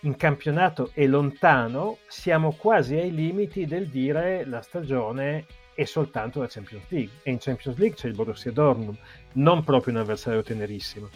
in 0.00 0.16
campionato 0.16 0.90
è 0.92 1.06
lontano, 1.06 1.98
siamo 2.08 2.52
quasi 2.52 2.96
ai 2.96 3.14
limiti 3.14 3.66
del 3.66 3.88
dire 3.88 4.44
la 4.44 4.62
stagione 4.62 5.46
è 5.76 5.84
soltanto 5.84 6.40
la 6.40 6.48
Champions 6.48 6.84
League 6.88 7.12
e 7.22 7.30
in 7.30 7.38
Champions 7.38 7.78
League 7.78 7.96
c'è 7.96 8.08
il 8.08 8.14
Borussia 8.14 8.50
Dortmund, 8.50 8.96
non 9.34 9.62
proprio 9.62 9.92
un 9.92 10.00
avversario 10.00 10.42
tenerissimo. 10.42 11.08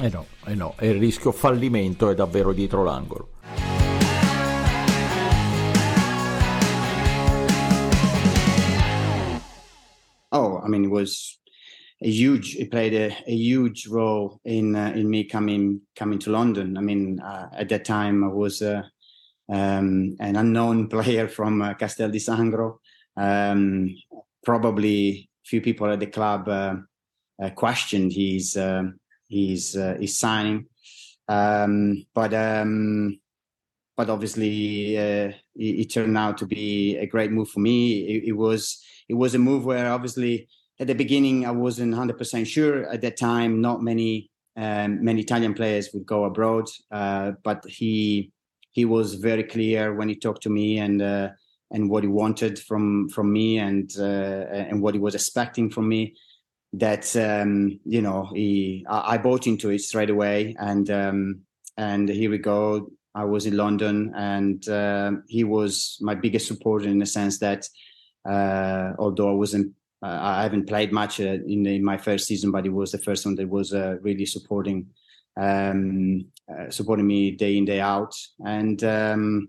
Eh 0.00 0.08
no, 0.08 0.26
eh 0.44 0.54
no, 0.56 0.74
e 0.76 0.88
il 0.88 0.98
rischio 0.98 1.30
fallimento 1.30 2.10
è 2.10 2.16
davvero 2.16 2.52
dietro 2.52 2.82
l'angolo. 2.82 3.28
Oh, 10.30 10.60
I 10.62 10.68
mean, 10.68 10.84
it 10.84 10.90
was 10.90 11.38
a 12.02 12.08
huge 12.08 12.56
it 12.56 12.70
played 12.70 12.92
a, 12.92 13.16
a 13.26 13.32
huge 13.32 13.86
role 13.88 14.40
in 14.44 14.74
uh, 14.74 14.92
in 14.94 15.08
me 15.08 15.24
coming 15.24 15.80
coming 15.94 16.18
to 16.18 16.30
London. 16.30 16.76
I 16.76 16.80
mean, 16.80 17.20
uh, 17.20 17.48
at 17.52 17.68
that 17.68 17.84
time 17.84 18.24
I 18.24 18.28
was 18.28 18.60
uh, 18.62 18.82
um, 19.48 20.16
an 20.18 20.34
unknown 20.34 20.88
player 20.90 21.28
from 21.28 21.62
uh, 21.62 21.74
Castel 21.74 22.10
di 22.10 22.18
Sangro. 22.18 22.80
Um, 23.16 23.96
probably 24.44 25.28
few 25.44 25.60
people 25.60 25.90
at 25.90 26.00
the 26.00 26.06
club 26.06 26.48
uh, 26.48 26.76
uh, 27.42 27.50
questioned 27.50 28.12
his 28.12 28.58
his 29.28 29.72
his 29.72 30.18
signing, 30.18 30.66
um, 31.28 32.06
but 32.14 32.34
um, 32.34 33.18
but 33.96 34.10
obviously 34.10 34.96
it, 34.96 35.36
it, 35.56 35.92
turned 35.92 36.16
out 36.16 36.38
to 36.38 36.46
be 36.46 36.96
a 36.96 37.06
great 37.06 37.30
move 37.32 37.48
for 37.50 37.60
me. 37.60 38.00
It, 38.00 38.28
it 38.28 38.32
was 38.32 38.82
it 39.08 39.14
was 39.14 39.34
a 39.34 39.38
move 39.38 39.64
where 39.64 39.90
obviously 39.92 40.48
at 40.80 40.86
the 40.86 40.94
beginning, 40.94 41.44
I 41.44 41.50
wasn't 41.50 41.94
100% 41.94 42.46
sure. 42.46 42.88
At 42.88 43.00
that 43.00 43.16
time, 43.16 43.60
not 43.60 43.82
many 43.82 44.30
um, 44.56 45.04
many 45.04 45.22
Italian 45.22 45.54
players 45.54 45.90
would 45.92 46.06
go 46.06 46.24
abroad, 46.24 46.68
uh, 46.90 47.32
but 47.44 47.64
he 47.66 48.32
he 48.72 48.84
was 48.84 49.14
very 49.14 49.44
clear 49.44 49.94
when 49.94 50.08
he 50.08 50.16
talked 50.16 50.42
to 50.42 50.50
me 50.50 50.78
and 50.78 51.00
uh, 51.00 51.28
and 51.70 51.90
what 51.90 52.02
he 52.02 52.08
wanted 52.08 52.58
from 52.58 53.08
from 53.08 53.32
me 53.32 53.58
and 53.58 53.94
uh, 53.98 54.46
and 54.50 54.80
what 54.80 54.94
he 54.94 55.00
was 55.00 55.14
expecting 55.14 55.70
from 55.70 55.88
me. 55.88 56.14
That 56.74 57.14
um, 57.16 57.80
you 57.84 58.02
know, 58.02 58.28
he 58.34 58.84
I, 58.88 59.14
I, 59.14 59.18
bought 59.18 59.46
into 59.46 59.70
it 59.70 59.80
straight 59.80 60.10
away, 60.10 60.54
and 60.58 60.90
um, 60.90 61.40
and 61.76 62.08
here 62.08 62.30
we 62.30 62.38
go. 62.38 62.90
I 63.14 63.24
was 63.24 63.46
in 63.46 63.56
London, 63.56 64.12
and 64.14 64.68
uh, 64.68 65.12
he 65.28 65.44
was 65.44 65.96
my 66.00 66.14
biggest 66.14 66.46
supporter 66.46 66.86
in 66.86 66.98
the 66.98 67.06
sense 67.06 67.38
that 67.38 67.66
uh, 68.28 68.92
although 68.98 69.30
I 69.30 69.34
wasn't 69.34 69.72
uh, 70.02 70.18
I 70.20 70.42
haven't 70.42 70.68
played 70.68 70.92
much 70.92 71.20
uh, 71.20 71.38
in, 71.46 71.66
in, 71.66 71.82
my 71.82 71.96
first 71.96 72.26
season, 72.26 72.50
but 72.50 72.64
he 72.64 72.70
was 72.70 72.92
the 72.92 72.98
first 72.98 73.24
one 73.24 73.34
that 73.36 73.48
was 73.48 73.72
uh, 73.72 73.96
really 74.02 74.26
supporting 74.26 74.88
um, 75.36 76.26
supporting 76.68 77.06
me 77.06 77.30
day 77.30 77.56
in 77.56 77.64
day 77.64 77.80
out, 77.80 78.14
and 78.44 78.82
um, 78.84 79.48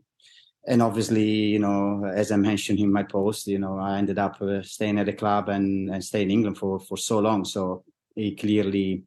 and 0.68 0.82
obviously, 0.82 1.24
you 1.24 1.60
know, 1.60 2.06
as 2.06 2.32
I 2.32 2.36
mentioned 2.36 2.80
in 2.80 2.92
my 2.92 3.04
post, 3.04 3.48
you 3.48 3.60
know, 3.60 3.80
I 3.80 3.98
ended 3.98 4.20
up 4.20 4.38
staying 4.64 5.00
at 5.00 5.06
the 5.06 5.16
club 5.16 5.50
and 5.50 5.90
and 5.90 6.04
staying 6.04 6.30
in 6.30 6.38
England 6.38 6.58
for 6.58 6.80
for 6.80 6.98
so 6.98 7.20
long. 7.20 7.46
So 7.46 7.84
he 8.14 8.34
clearly 8.34 9.04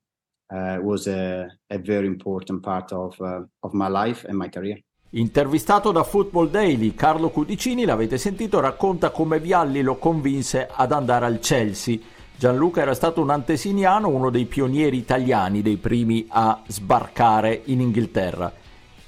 uh, 0.52 0.78
was 0.80 1.06
a, 1.06 1.46
a, 1.68 1.78
very 1.78 2.06
important 2.06 2.62
part 2.62 2.92
of 2.92 3.18
uh, 3.20 3.42
of 3.60 3.72
my 3.72 3.88
life 3.88 4.26
and 4.26 4.36
my 4.36 4.48
career. 4.48 4.82
Intervistato 5.14 5.92
da 5.92 6.04
Football 6.04 6.48
Daily, 6.48 6.94
Carlo 6.94 7.28
Cudicini, 7.28 7.84
l'avete 7.84 8.16
sentito, 8.16 8.60
racconta 8.60 9.10
come 9.10 9.38
Vialli 9.38 9.82
lo 9.82 9.96
convinse 9.96 10.68
ad 10.72 10.90
andare 10.90 11.26
al 11.26 11.38
Chelsea. 11.38 12.00
Gianluca 12.34 12.80
era 12.80 12.94
stato 12.94 13.20
un 13.20 13.28
antesiniano, 13.28 14.08
uno 14.08 14.30
dei 14.30 14.46
pionieri 14.46 14.96
italiani, 14.96 15.60
dei 15.60 15.76
primi 15.76 16.26
a 16.28 16.62
sbarcare 16.66 17.60
in 17.66 17.82
Inghilterra. 17.82 18.61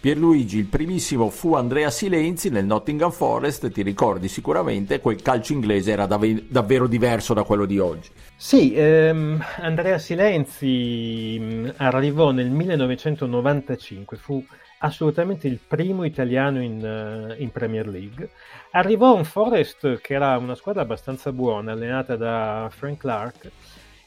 Pierluigi, 0.05 0.59
il 0.59 0.67
primissimo 0.67 1.31
fu 1.31 1.55
Andrea 1.55 1.89
Silenzi 1.89 2.51
nel 2.51 2.67
Nottingham 2.67 3.11
Forest, 3.11 3.71
ti 3.71 3.81
ricordi 3.81 4.29
sicuramente, 4.29 5.01
quel 5.01 5.23
calcio 5.23 5.55
inglese 5.55 5.93
era 5.93 6.05
dav- 6.05 6.43
davvero 6.47 6.87
diverso 6.87 7.33
da 7.33 7.43
quello 7.43 7.65
di 7.65 7.79
oggi. 7.79 8.11
Sì, 8.37 8.75
ehm, 8.75 9.43
Andrea 9.61 9.97
Silenzi 9.97 11.39
mm, 11.41 11.69
arrivò 11.77 12.33
nel 12.33 12.51
1995, 12.51 14.19
fu 14.19 14.45
assolutamente 14.81 15.49
il 15.49 15.59
primo 15.67 16.05
italiano 16.05 16.61
in, 16.61 16.85
uh, 16.85 17.41
in, 17.43 17.51
Premier 17.51 17.89
League. 17.89 18.29
Arrivò 18.73 19.15
un 19.15 19.25
Forest 19.25 20.03
che 20.03 20.13
era 20.13 20.37
una 20.37 20.55
squadra 20.55 20.83
abbastanza 20.83 21.33
buona, 21.33 21.73
allenata 21.73 22.15
da 22.17 22.69
Frank 22.71 22.99
Clark, 22.99 23.51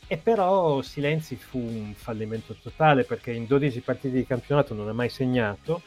e 0.07 0.17
però 0.17 0.81
Silenzi 0.81 1.35
fu 1.35 1.59
un 1.59 1.93
fallimento 1.93 2.55
totale 2.61 3.03
perché 3.03 3.31
in 3.31 3.45
12 3.45 3.81
partite 3.81 4.15
di 4.15 4.25
campionato 4.25 4.73
non 4.73 4.87
ha 4.87 4.93
mai 4.93 5.09
segnato, 5.09 5.81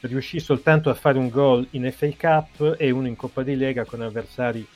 riuscì 0.00 0.38
soltanto 0.38 0.90
a 0.90 0.94
fare 0.94 1.18
un 1.18 1.28
gol 1.28 1.66
in 1.70 1.90
FA 1.90 2.08
Cup 2.16 2.76
e 2.78 2.90
uno 2.90 3.06
in 3.06 3.16
Coppa 3.16 3.42
di 3.42 3.56
Lega 3.56 3.84
con 3.84 4.02
avversari 4.02 4.66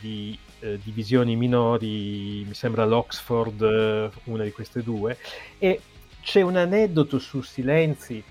di 0.00 0.36
eh, 0.60 0.78
divisioni 0.82 1.36
minori, 1.36 2.44
mi 2.44 2.54
sembra 2.54 2.84
l'Oxford, 2.84 3.62
eh, 3.62 4.10
una 4.24 4.42
di 4.42 4.52
queste 4.52 4.82
due, 4.82 5.16
e 5.58 5.80
c'è 6.22 6.40
un 6.40 6.56
aneddoto 6.56 7.18
su 7.18 7.40
Silenzi 7.42 8.22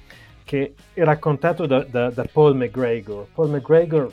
che 0.43 0.73
è 0.93 1.03
raccontato 1.03 1.65
da, 1.65 1.83
da, 1.83 2.09
da 2.09 2.25
Paul 2.31 2.55
McGregor. 2.55 3.27
Paul 3.33 3.49
McGregor 3.49 4.11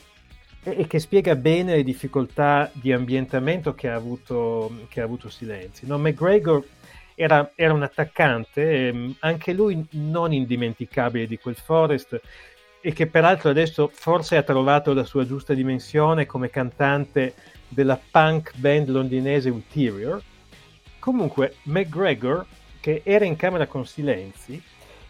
e 0.64 0.86
che 0.86 1.00
spiega 1.00 1.34
bene 1.34 1.74
le 1.74 1.82
difficoltà 1.82 2.70
di 2.72 2.92
ambientamento 2.92 3.74
che 3.74 3.88
ha 3.88 3.96
avuto, 3.96 4.86
che 4.88 5.00
ha 5.00 5.04
avuto 5.04 5.28
Silenzi. 5.28 5.86
No, 5.86 5.98
McGregor 5.98 6.64
era, 7.14 7.50
era, 7.54 7.72
un 7.72 7.82
attaccante, 7.82 8.88
ehm, 8.88 9.16
anche 9.20 9.52
lui 9.52 9.84
non 9.92 10.32
indimenticabile 10.32 11.26
di 11.26 11.38
quel 11.38 11.56
Forest, 11.56 12.20
e 12.80 12.92
che 12.92 13.06
peraltro 13.06 13.50
adesso 13.50 13.90
forse 13.92 14.36
ha 14.36 14.42
trovato 14.42 14.92
la 14.92 15.04
sua 15.04 15.24
giusta 15.24 15.54
dimensione 15.54 16.26
come 16.26 16.50
cantante 16.50 17.34
della 17.68 17.98
punk 18.10 18.52
band 18.56 18.88
londinese 18.88 19.50
Ulterior. 19.50 20.22
Comunque, 20.98 21.56
McGregor, 21.64 22.44
che 22.80 23.02
era 23.04 23.24
in 23.24 23.36
camera 23.36 23.66
con 23.66 23.86
Silenzi, 23.86 24.60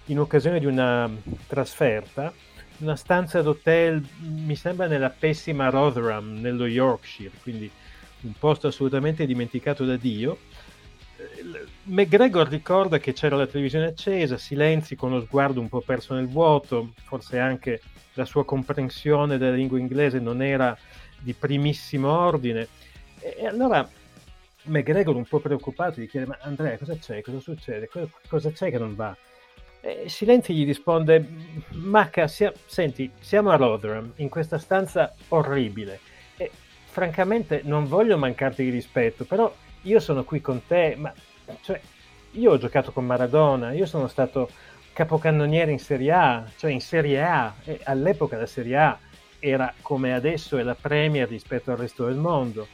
in 0.06 0.18
occasione 0.18 0.58
di 0.58 0.66
una 0.66 1.10
trasferta, 1.46 2.32
una 2.78 2.96
stanza 2.96 3.42
d'hotel, 3.42 4.04
mi 4.20 4.56
sembra 4.56 4.86
nella 4.86 5.10
pessima 5.10 5.68
Rotherham, 5.68 6.40
nello 6.40 6.66
Yorkshire, 6.66 7.30
quindi 7.42 7.70
un 8.22 8.32
posto 8.38 8.68
assolutamente 8.68 9.26
dimenticato 9.26 9.84
da 9.84 9.96
Dio. 9.96 10.38
McGregor 11.84 12.48
ricorda 12.48 12.98
che 12.98 13.12
c'era 13.12 13.36
la 13.36 13.46
televisione 13.46 13.86
accesa, 13.86 14.36
Silenzi 14.36 14.96
con 14.96 15.10
lo 15.10 15.20
sguardo 15.20 15.60
un 15.60 15.68
po' 15.68 15.80
perso 15.80 16.14
nel 16.14 16.26
vuoto, 16.26 16.92
forse 17.04 17.38
anche 17.38 17.80
la 18.14 18.24
sua 18.24 18.44
comprensione 18.44 19.38
della 19.38 19.54
lingua 19.54 19.78
inglese 19.78 20.18
non 20.18 20.42
era 20.42 20.76
di 21.18 21.32
primissimo 21.32 22.10
ordine. 22.10 22.66
E 23.20 23.46
allora 23.46 23.88
McGregor 24.64 25.16
un 25.16 25.24
po' 25.24 25.40
preoccupato 25.40 26.00
gli 26.00 26.08
chiede 26.08 26.26
ma 26.26 26.38
Andrea 26.40 26.76
cosa 26.76 26.96
c'è, 26.96 27.20
cosa 27.22 27.40
succede, 27.40 27.88
cosa, 27.88 28.08
cosa 28.28 28.50
c'è 28.50 28.70
che 28.70 28.78
non 28.78 28.94
va? 28.94 29.16
E 29.84 30.08
Silenzi 30.08 30.54
gli 30.54 30.64
risponde 30.64 31.26
Macca, 31.70 32.28
sia, 32.28 32.52
senti, 32.66 33.10
siamo 33.18 33.50
a 33.50 33.56
Rotherham, 33.56 34.12
in 34.16 34.28
questa 34.28 34.56
stanza 34.58 35.12
orribile 35.28 35.98
e 36.36 36.52
francamente 36.84 37.62
non 37.64 37.88
voglio 37.88 38.16
mancarti 38.16 38.62
di 38.62 38.70
rispetto, 38.70 39.24
però 39.24 39.52
io 39.82 39.98
sono 39.98 40.22
qui 40.22 40.40
con 40.40 40.64
te, 40.64 40.94
ma 40.96 41.12
cioè, 41.62 41.80
io 42.32 42.52
ho 42.52 42.58
giocato 42.58 42.92
con 42.92 43.04
Maradona, 43.04 43.72
io 43.72 43.84
sono 43.86 44.06
stato 44.06 44.48
capocannoniere 44.92 45.72
in 45.72 45.80
Serie 45.80 46.12
A, 46.12 46.44
cioè 46.56 46.70
in 46.70 46.80
Serie 46.80 47.20
A, 47.20 47.52
e 47.64 47.80
all'epoca 47.82 48.36
la 48.36 48.46
Serie 48.46 48.76
A 48.76 48.98
era 49.40 49.74
come 49.82 50.14
adesso 50.14 50.58
è 50.58 50.62
la 50.62 50.76
Premier 50.80 51.28
rispetto 51.28 51.72
al 51.72 51.78
resto 51.78 52.06
del 52.06 52.14
mondo. 52.14 52.68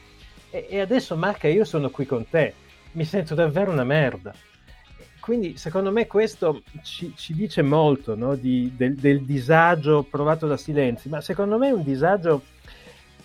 E, 0.51 0.67
e 0.69 0.81
adesso 0.81 1.17
Marca 1.17 1.49
io 1.49 1.65
sono 1.65 1.89
qui 1.89 2.05
con 2.05 2.29
te, 2.29 2.53
mi 2.93 3.05
sento 3.05 3.35
davvero 3.35 3.71
una 3.71 3.85
merda. 3.85 4.35
Quindi 5.29 5.59
secondo 5.59 5.93
me 5.93 6.07
questo 6.07 6.63
ci, 6.83 7.13
ci 7.15 7.35
dice 7.35 7.61
molto 7.61 8.17
no? 8.17 8.35
Di, 8.35 8.73
del, 8.75 8.95
del, 8.95 9.27
disagio 9.27 10.03
provato 10.03 10.47
da 10.47 10.57
Silenzi, 10.57 11.11
ma 11.11 11.21
secondo 11.21 11.59
me 11.59 11.69
è 11.69 11.73
un 11.73 11.83
disagio 11.83 12.45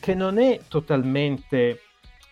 che 0.01 0.13
non 0.13 0.38
è 0.38 0.60
totalmente 0.67 1.79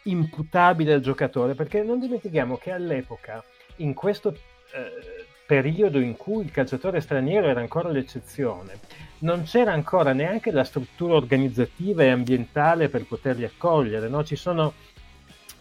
imputabile 0.04 0.96
al 0.96 1.00
giocatore, 1.00 1.54
perché 1.54 1.84
non 1.84 2.02
dimentichiamo 2.02 2.58
che 2.58 2.74
all'epoca, 2.74 3.42
in 3.78 3.94
questo 3.94 4.34
eh, 4.74 5.26
periodo 5.46 6.00
in 6.00 6.18
cui 6.18 6.44
il 6.44 6.52
calciatore 6.52 7.00
straniero 7.00 7.48
era 7.48 7.62
ancora 7.62 7.88
l'eccezione, 7.88 8.78
non 9.20 9.44
c'era 9.44 9.72
ancora 9.72 10.12
neanche 10.12 10.52
la 10.52 10.66
struttura 10.66 11.14
organizzativa 11.14 12.04
e 12.04 12.10
ambientale 12.10 12.90
per 12.90 13.06
poterli 13.06 13.46
accogliere. 13.46 14.10
No? 14.10 14.22
Ci 14.26 14.36
sono 14.36 14.74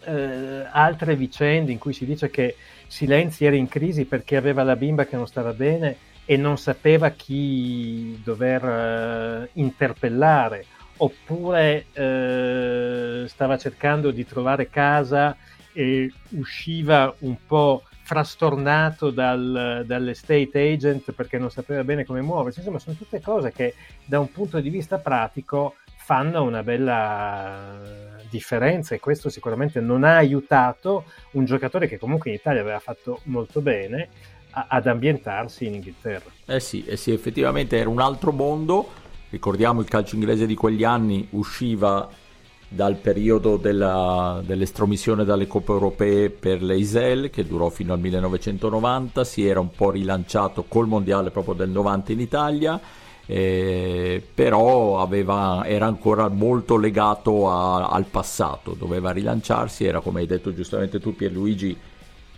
eh, 0.05 0.67
altre 0.71 1.17
vicende 1.17 1.73
in 1.73 1.79
cui 1.79 1.93
si 1.93 2.05
dice 2.05 2.31
che 2.31 2.57
Silenzi 2.87 3.45
era 3.45 3.57
in 3.57 3.69
crisi 3.69 4.05
perché 4.05 4.37
aveva 4.37 4.63
la 4.63 4.77
bimba 4.77 5.07
che 5.07 5.17
non 5.17 5.27
stava 5.27 5.53
bene 5.53 5.97
e 6.25 6.37
non 6.37 6.59
sapeva 6.59 7.11
chi 7.11 8.21
dover 8.23 8.65
eh, 8.65 9.51
interpellare, 9.55 10.65
oppure 10.99 11.87
eh, 11.93 13.25
stava 13.27 13.59
cercando 13.59 14.11
di 14.11 14.25
trovare 14.25 14.69
casa 14.69 15.37
e 15.73 16.13
usciva 16.31 17.15
un 17.21 17.37
po' 17.47 17.85
frastornato 18.03 19.11
dal, 19.11 19.85
dall'estate 19.87 20.73
agent 20.73 21.13
perché 21.13 21.39
non 21.39 21.51
sapeva 21.51 21.85
bene 21.85 22.05
come 22.05 22.23
muoversi. 22.23 22.59
Insomma, 22.59 22.81
sono 22.81 22.97
tutte 22.97 23.21
cose 23.21 23.53
che 23.53 23.75
da 24.05 24.19
un 24.19 24.31
punto 24.33 24.61
di 24.61 24.69
vista 24.69 24.99
pratico 24.99 25.77
fanno 25.97 26.43
una 26.43 26.63
bella 26.63 28.10
differenza 28.31 28.95
e 28.95 29.01
questo 29.01 29.29
sicuramente 29.29 29.81
non 29.81 30.05
ha 30.05 30.17
aiutato 30.17 31.05
un 31.33 31.45
giocatore 31.45 31.89
che 31.89 31.99
comunque 31.99 32.31
in 32.31 32.37
Italia 32.37 32.61
aveva 32.61 32.79
fatto 32.79 33.21
molto 33.25 33.61
bene 33.61 34.09
a, 34.51 34.67
ad 34.69 34.87
ambientarsi 34.87 35.67
in 35.67 35.75
Inghilterra. 35.75 36.31
Eh 36.47 36.61
sì, 36.61 36.85
eh 36.85 36.97
sì, 36.97 37.13
effettivamente 37.13 37.77
era 37.77 37.89
un 37.89 38.01
altro 38.01 38.33
mondo. 38.33 38.89
Ricordiamo 39.31 39.81
il 39.81 39.89
calcio 39.89 40.15
inglese 40.15 40.47
di 40.47 40.55
quegli 40.55 40.85
anni 40.85 41.27
usciva 41.31 42.09
dal 42.73 42.95
periodo 42.97 43.57
della, 43.57 44.41
dell'estromissione 44.45 45.25
dalle 45.25 45.49
coppe 45.49 45.73
europee 45.73 46.31
per 46.31 46.63
l'Eisel 46.63 47.29
che 47.29 47.45
durò 47.45 47.69
fino 47.69 47.93
al 47.93 47.99
1990, 47.99 49.25
si 49.25 49.45
era 49.45 49.59
un 49.59 49.71
po' 49.71 49.91
rilanciato 49.91 50.65
col 50.69 50.87
mondiale 50.87 51.31
proprio 51.31 51.55
del 51.55 51.71
90 51.71 52.13
in 52.13 52.21
Italia, 52.21 52.81
eh, 53.33 54.21
però 54.35 55.01
aveva, 55.01 55.63
era 55.65 55.87
ancora 55.87 56.27
molto 56.27 56.77
legato 56.77 57.49
a, 57.49 57.87
al 57.87 58.07
passato, 58.07 58.75
doveva 58.77 59.13
rilanciarsi, 59.13 59.85
era 59.85 60.01
come 60.01 60.19
hai 60.19 60.27
detto 60.27 60.53
giustamente 60.53 60.99
tu 60.99 61.15
Pierluigi 61.15 61.79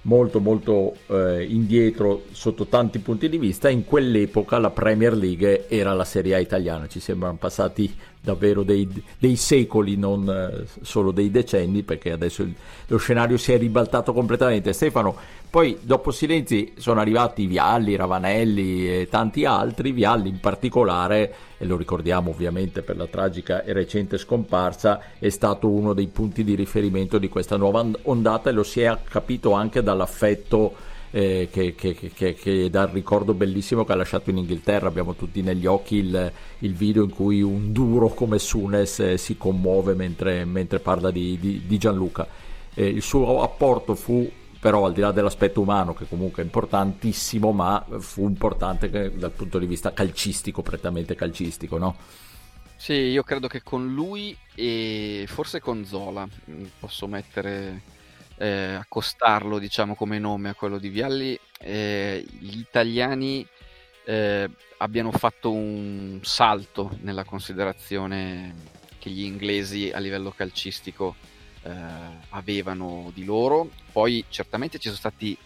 molto 0.03 0.41
molto 0.41 0.97
eh, 1.07 1.47
indietro 1.49 2.25
sotto 2.33 2.67
tanti 2.67 2.99
punti 2.99 3.31
di 3.31 3.39
vista. 3.39 3.71
In 3.71 3.87
quell'epoca 3.87 4.59
la 4.59 4.69
Premier 4.69 5.15
League 5.15 5.67
era 5.69 5.95
la 5.95 6.05
Serie 6.05 6.35
A 6.35 6.39
italiana 6.39 6.87
ci 6.89 7.01
sembrano 7.01 7.37
passati 7.37 7.91
davvero 8.23 8.63
dei, 8.63 8.89
dei 9.19 9.35
secoli 9.35 9.97
non 9.97 10.29
eh, 10.29 10.67
solo 10.83 11.11
dei 11.11 11.31
decenni 11.31 11.83
perché 11.83 12.13
adesso 12.13 12.43
il, 12.43 12.55
lo 12.87 12.97
scenario 12.97 13.37
si 13.37 13.53
è 13.53 13.59
ribaltato 13.59 14.13
completamente. 14.13 14.73
Stefano 14.73 15.17
poi 15.51 15.79
dopo 15.83 16.13
Silenzi 16.13 16.73
sono 16.79 17.01
arrivati 17.01 17.47
Vialli, 17.47 17.97
Ravanelli 17.97 19.01
e 19.01 19.09
tanti 19.11 19.45
altri 19.45 19.91
Vialli 19.91 20.29
in 20.29 20.41
particolare 20.41 21.35
e 21.59 21.67
lo 21.67 21.77
ricordiamo 21.77 22.31
ovviamente 22.31 22.83
per 22.83 22.97
la 22.97 23.07
tragica 23.07 23.63
e 23.65 23.73
recente 23.73 24.19
scomparsa, 24.19 25.01
è 25.19 25.29
stato 25.29 25.69
uno 25.69 25.93
dei 25.93 26.07
punti 26.07 26.45
di 26.45 26.55
riferimento 26.55 27.19
di 27.19 27.29
questa 27.29 27.57
nuova 27.57 27.85
ondata 28.05 28.51
e 28.51 28.53
lo 28.53 28.63
si 28.63 28.81
è 28.81 28.97
capito 29.09 29.53
anche 29.53 29.83
dall'affetto 29.83 30.91
eh, 31.13 31.49
che, 31.53 31.77
che, 31.77 31.95
che, 31.95 32.35
che, 32.35 32.71
dal 32.71 32.89
ricordo 32.89 33.35
bellissimo 33.35 33.85
che 33.85 33.93
ha 33.93 33.97
lasciato 33.97 34.31
in 34.31 34.39
Inghilterra. 34.39 34.89
Abbiamo 34.89 35.15
tutti 35.15 35.43
negli 35.43 35.67
occhi 35.67 35.97
il, 35.97 36.33
il 36.59 36.75
video 36.75 37.05
in 37.05 37.11
cui 37.11 37.41
un 37.41 37.73
duro 37.73 38.09
come 38.09 38.41
Sunes 38.41 38.99
eh, 38.99 39.17
si 39.17 39.37
commuove 39.37 39.95
mentre, 39.95 40.45
mentre 40.45 40.81
parla 40.81 41.11
di, 41.11 41.39
di, 41.39 41.63
di 41.67 41.79
Gianluca. 41.79 42.27
Eh, 42.75 42.87
il 42.87 43.03
suo 43.03 43.43
apporto 43.43 43.95
fu 43.95 44.29
però 44.59 44.87
al 44.87 44.93
di 44.93 45.01
là 45.01 45.11
dell'aspetto 45.11 45.61
umano 45.61 45.93
che 45.93 46.07
comunque 46.07 46.41
è 46.41 46.45
importantissimo, 46.45 47.51
ma 47.51 47.85
fu 47.99 48.29
importante 48.29 49.13
dal 49.13 49.33
punto 49.33 49.59
di 49.59 49.67
vista 49.67 49.93
calcistico, 49.93 50.63
prettamente 50.63 51.17
calcistico, 51.17 51.79
no? 51.79 51.97
Sì, 52.77 52.93
io 52.93 53.25
credo 53.25 53.49
che 53.49 53.63
con 53.63 53.93
lui 53.93 54.37
e 54.55 55.25
forse 55.27 55.61
con 55.61 55.85
Zola 55.85 56.27
mm, 56.27 56.65
posso 56.79 57.09
mettere, 57.09 57.83
eh, 58.43 58.75
accostarlo 58.75 59.61
diciamo 59.61 59.95
come 59.95 60.19
nome 60.19 60.49
a 60.49 60.55
quello 60.55 60.79
di 60.79 60.89
Vialli, 60.89 61.39
eh, 61.61 62.27
gli 62.41 62.59
italiani 62.59 63.47
eh, 64.05 64.51
abbiano 64.79 65.13
fatto 65.13 65.53
un 65.53 66.19
salto 66.23 66.99
nella 67.03 67.23
considerazione 67.23 68.53
che 68.99 69.11
gli 69.11 69.23
inglesi 69.23 69.93
a 69.95 70.01
livello 70.01 70.33
calcistico 70.33 71.15
eh, 71.63 71.71
avevano 72.31 73.13
di 73.15 73.25
loro. 73.25 73.71
Poi 73.93 74.25
certamente 74.29 74.79
ci 74.79 74.89
sono 74.89 74.97
stati 74.99 75.39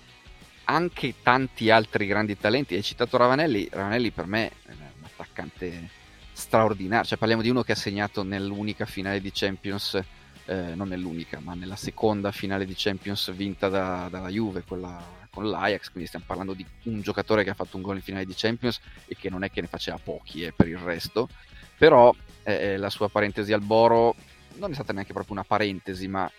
anche 0.64 1.16
tanti 1.22 1.68
altri 1.68 2.06
grandi 2.06 2.38
talenti. 2.38 2.76
Hai 2.76 2.82
citato 2.82 3.18
Ravanelli, 3.18 3.68
Ravanelli 3.70 4.10
per 4.10 4.24
me 4.24 4.48
è 4.64 4.72
un 4.72 5.04
attaccante 5.04 5.90
straordinario, 6.32 7.06
cioè 7.06 7.18
parliamo 7.18 7.42
di 7.42 7.50
uno 7.50 7.62
che 7.62 7.72
ha 7.72 7.76
segnato 7.76 8.22
nell'unica 8.22 8.86
finale 8.86 9.20
di 9.20 9.30
Champions, 9.34 10.02
eh, 10.46 10.74
non 10.74 10.88
nell'unica, 10.88 11.40
ma 11.40 11.54
nella 11.54 11.76
seconda 11.76 12.32
finale 12.32 12.64
di 12.64 12.74
Champions 12.76 13.32
vinta 13.32 13.68
da, 13.68 14.08
dalla 14.10 14.28
Juve, 14.28 14.62
quella 14.62 15.24
con 15.36 15.50
l'Ajax, 15.50 15.90
quindi 15.90 16.06
stiamo 16.06 16.24
parlando 16.26 16.54
di 16.54 16.64
un 16.84 17.02
giocatore 17.02 17.44
che 17.44 17.50
ha 17.50 17.54
fatto 17.54 17.76
un 17.76 17.82
gol 17.82 17.96
in 17.96 18.02
finale 18.02 18.24
di 18.24 18.32
Champions 18.34 18.80
e 19.06 19.16
che 19.16 19.28
non 19.28 19.44
è 19.44 19.50
che 19.50 19.60
ne 19.60 19.66
faceva 19.66 19.98
pochi 20.02 20.42
eh, 20.42 20.52
per 20.52 20.66
il 20.66 20.78
resto, 20.78 21.28
però 21.76 22.14
eh, 22.42 22.54
eh, 22.54 22.76
la 22.78 22.88
sua 22.88 23.10
parentesi 23.10 23.52
al 23.52 23.60
Boro 23.60 24.14
non 24.54 24.70
è 24.70 24.74
stata 24.74 24.94
neanche 24.94 25.12
proprio 25.12 25.34
una 25.34 25.44
parentesi, 25.44 26.08
ma 26.08 26.30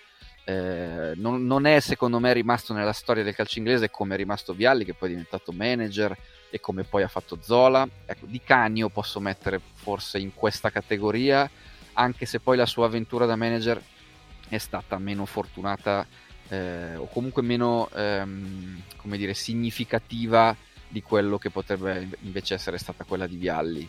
eh, 0.45 1.11
non, 1.15 1.45
non, 1.45 1.65
è 1.65 1.79
secondo 1.79 2.19
me 2.19 2.33
rimasto 2.33 2.73
nella 2.73 2.93
storia 2.93 3.21
del 3.21 3.35
calcio 3.35 3.59
inglese 3.59 3.91
come 3.91 4.15
è 4.15 4.17
rimasto 4.17 4.53
Vialli, 4.53 4.83
che 4.83 4.95
poi 4.95 5.09
è 5.09 5.11
diventato 5.11 5.51
manager 5.51 6.17
e 6.49 6.59
come 6.59 6.83
poi 6.83 7.03
ha 7.03 7.07
fatto 7.07 7.37
Zola. 7.39 7.87
Ecco, 8.05 8.25
di 8.25 8.41
Canio 8.41 8.89
posso 8.89 9.19
mettere 9.19 9.59
forse 9.73 10.17
in 10.17 10.33
questa 10.33 10.71
categoria, 10.71 11.47
anche 11.93 12.25
se 12.25 12.39
poi 12.39 12.57
la 12.57 12.65
sua 12.65 12.85
avventura 12.85 13.27
da 13.27 13.35
manager 13.35 13.79
è 14.49 14.57
stata 14.57 14.97
meno 14.97 15.25
fortunata 15.25 16.05
eh, 16.49 16.95
o 16.95 17.07
comunque 17.07 17.41
meno 17.41 17.89
ehm, 17.93 18.81
come 18.95 19.17
dire, 19.17 19.33
significativa 19.33 20.55
di 20.87 21.01
quello 21.01 21.37
che 21.37 21.49
potrebbe 21.49 22.07
invece 22.21 22.53
essere 22.53 22.77
stata 22.77 23.03
quella 23.03 23.27
di 23.27 23.37
Vialli. 23.37 23.87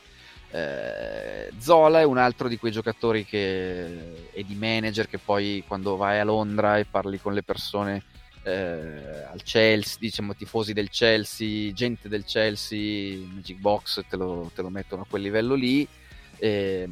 Eh, 0.51 1.51
Zola 1.59 2.01
è 2.01 2.05
un 2.05 2.16
altro 2.16 2.49
di 2.49 2.57
quei 2.57 2.73
giocatori 2.73 3.25
che 3.25 4.31
è 4.33 4.42
di 4.42 4.55
manager 4.55 5.07
che 5.07 5.18
poi 5.18 5.62
quando 5.66 5.97
vai 5.97 6.18
a 6.18 6.25
Londra 6.25 6.79
e 6.79 6.87
parli 6.87 7.21
con 7.21 7.35
le 7.35 7.42
persone 7.42 8.03
eh, 8.44 9.25
al 9.31 9.42
Chelsea, 9.42 9.99
diciamo 10.01 10.35
tifosi 10.35 10.73
del 10.73 10.88
Chelsea, 10.88 11.73
gente 11.73 12.09
del 12.09 12.25
Chelsea, 12.25 13.18
Magic 13.27 13.59
Box 13.59 14.05
te 14.09 14.16
lo, 14.16 14.51
te 14.55 14.62
lo 14.62 14.71
mettono 14.71 15.03
a 15.03 15.07
quel 15.09 15.23
livello 15.23 15.55
lì. 15.55 15.87
Eh, 16.38 16.88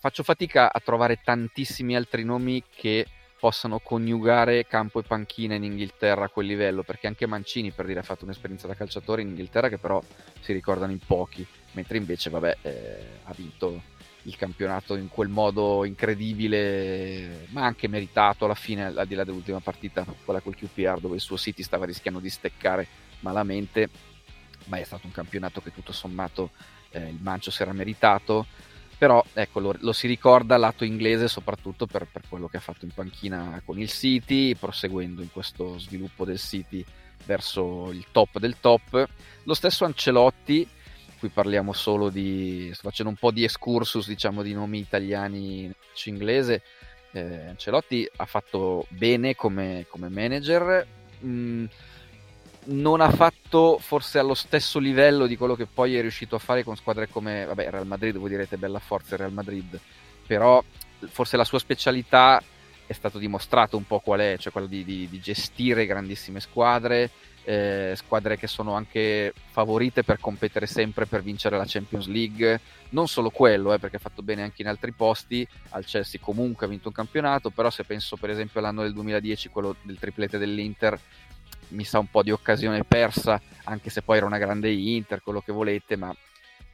faccio 0.00 0.22
fatica 0.22 0.72
a 0.72 0.80
trovare 0.80 1.20
tantissimi 1.22 1.94
altri 1.94 2.24
nomi 2.24 2.64
che 2.74 3.06
possano 3.38 3.80
coniugare 3.80 4.66
campo 4.66 5.00
e 5.00 5.02
panchina 5.02 5.54
in 5.54 5.64
Inghilterra 5.64 6.24
a 6.24 6.28
quel 6.28 6.46
livello, 6.46 6.82
perché 6.82 7.06
anche 7.06 7.26
Mancini 7.26 7.70
per 7.70 7.84
dire 7.84 8.00
ha 8.00 8.02
fatto 8.02 8.24
un'esperienza 8.24 8.66
da 8.66 8.74
calciatore 8.74 9.20
in 9.20 9.28
Inghilterra 9.28 9.68
che 9.68 9.78
però 9.78 10.02
si 10.40 10.52
ricordano 10.54 10.92
in 10.92 10.98
pochi, 10.98 11.46
mentre 11.72 11.98
invece 11.98 12.30
vabbè 12.30 12.56
eh, 12.62 13.06
ha 13.24 13.32
vinto 13.36 13.82
il 14.22 14.36
campionato 14.36 14.96
in 14.96 15.08
quel 15.08 15.28
modo 15.28 15.84
incredibile, 15.84 17.46
ma 17.50 17.64
anche 17.64 17.88
meritato 17.88 18.46
alla 18.46 18.54
fine, 18.54 18.86
al 18.86 19.06
di 19.06 19.14
là 19.14 19.24
dell'ultima 19.24 19.60
partita, 19.60 20.04
quella 20.24 20.40
col 20.40 20.56
QPR, 20.56 21.00
dove 21.00 21.16
il 21.16 21.20
suo 21.20 21.36
City 21.36 21.62
stava 21.62 21.84
rischiando 21.84 22.20
di 22.20 22.28
steccare 22.28 22.86
malamente, 23.20 23.88
ma 24.66 24.78
è 24.78 24.84
stato 24.84 25.06
un 25.06 25.12
campionato 25.12 25.60
che 25.60 25.72
tutto 25.72 25.92
sommato 25.92 26.50
eh, 26.90 27.08
il 27.08 27.18
Mancio 27.20 27.50
si 27.50 27.62
era 27.62 27.72
meritato. 27.72 28.46
Però 29.00 29.24
ecco, 29.32 29.60
lo, 29.60 29.74
lo, 29.78 29.92
si 29.92 30.06
ricorda 30.06 30.58
lato 30.58 30.84
inglese 30.84 31.26
soprattutto 31.26 31.86
per, 31.86 32.06
per, 32.12 32.20
quello 32.28 32.48
che 32.48 32.58
ha 32.58 32.60
fatto 32.60 32.84
in 32.84 32.90
panchina 32.90 33.62
con 33.64 33.80
il 33.80 33.88
City, 33.88 34.54
proseguendo 34.54 35.22
in 35.22 35.32
questo 35.32 35.78
sviluppo 35.78 36.26
del 36.26 36.38
City 36.38 36.84
verso 37.24 37.90
il 37.92 38.04
top 38.12 38.38
del 38.38 38.60
top. 38.60 39.08
Lo 39.44 39.54
stesso 39.54 39.86
Ancelotti, 39.86 40.68
qui 41.18 41.30
parliamo 41.30 41.72
solo 41.72 42.10
di 42.10 42.68
sto 42.74 42.88
facendo 42.88 43.10
un 43.10 43.16
po' 43.16 43.30
di 43.30 43.42
excursus 43.42 44.06
diciamo 44.06 44.42
di 44.42 44.52
nomi 44.52 44.80
italiani 44.80 45.64
in 45.64 45.72
inglese 46.04 46.62
eh, 47.12 47.46
Ancelotti 47.48 48.06
ha 48.16 48.26
fatto 48.26 48.86
bene 48.90 49.34
come, 49.34 49.86
come 49.88 50.08
manager 50.08 50.86
mm, 51.24 51.64
non 52.64 53.00
ha 53.00 53.10
fatto 53.10 53.78
forse 53.78 54.18
allo 54.18 54.34
stesso 54.34 54.78
livello 54.78 55.26
di 55.26 55.36
quello 55.36 55.54
che 55.54 55.66
poi 55.66 55.96
è 55.96 56.00
riuscito 56.00 56.36
a 56.36 56.38
fare 56.38 56.62
con 56.62 56.76
squadre 56.76 57.08
come 57.08 57.44
vabbè 57.44 57.70
Real 57.70 57.86
Madrid 57.86 58.16
voi 58.16 58.28
direte 58.28 58.58
bella 58.58 58.78
forza 58.78 59.16
Real 59.16 59.32
Madrid 59.32 59.78
però 60.26 60.62
forse 61.08 61.36
la 61.36 61.44
sua 61.44 61.58
specialità 61.58 62.42
è 62.86 62.92
stato 62.92 63.18
dimostrato 63.18 63.76
un 63.76 63.86
po' 63.86 64.00
qual 64.00 64.20
è 64.20 64.36
cioè 64.38 64.52
quello 64.52 64.66
di, 64.66 64.84
di, 64.84 65.08
di 65.08 65.20
gestire 65.20 65.86
grandissime 65.86 66.40
squadre 66.40 67.10
eh, 67.44 67.94
squadre 67.96 68.36
che 68.36 68.46
sono 68.46 68.74
anche 68.74 69.32
favorite 69.50 70.04
per 70.04 70.20
competere 70.20 70.66
sempre 70.66 71.06
per 71.06 71.22
vincere 71.22 71.56
la 71.56 71.64
Champions 71.66 72.06
League. 72.06 72.60
Non 72.90 73.08
solo 73.08 73.30
quello, 73.30 73.72
eh, 73.72 73.78
perché 73.78 73.96
ha 73.96 74.00
fatto 74.00 74.22
bene 74.22 74.42
anche 74.42 74.62
in 74.62 74.68
altri 74.68 74.92
posti. 74.92 75.46
Al 75.70 75.84
Chelsea 75.84 76.20
comunque 76.22 76.66
ha 76.66 76.68
vinto 76.68 76.88
un 76.88 76.94
campionato, 76.94 77.50
però 77.50 77.70
se 77.70 77.84
penso 77.84 78.16
per 78.16 78.30
esempio 78.30 78.60
all'anno 78.60 78.82
del 78.82 78.92
2010, 78.92 79.48
quello 79.48 79.74
del 79.82 79.98
triplete 79.98 80.38
dell'Inter, 80.38 80.98
mi 81.70 81.84
sa 81.84 81.98
un 81.98 82.08
po' 82.08 82.22
di 82.22 82.30
occasione 82.30 82.84
persa, 82.84 83.40
anche 83.64 83.90
se 83.90 84.02
poi 84.02 84.18
era 84.18 84.26
una 84.26 84.38
grande 84.38 84.70
Inter, 84.70 85.22
quello 85.22 85.40
che 85.40 85.52
volete, 85.52 85.96
ma 85.96 86.14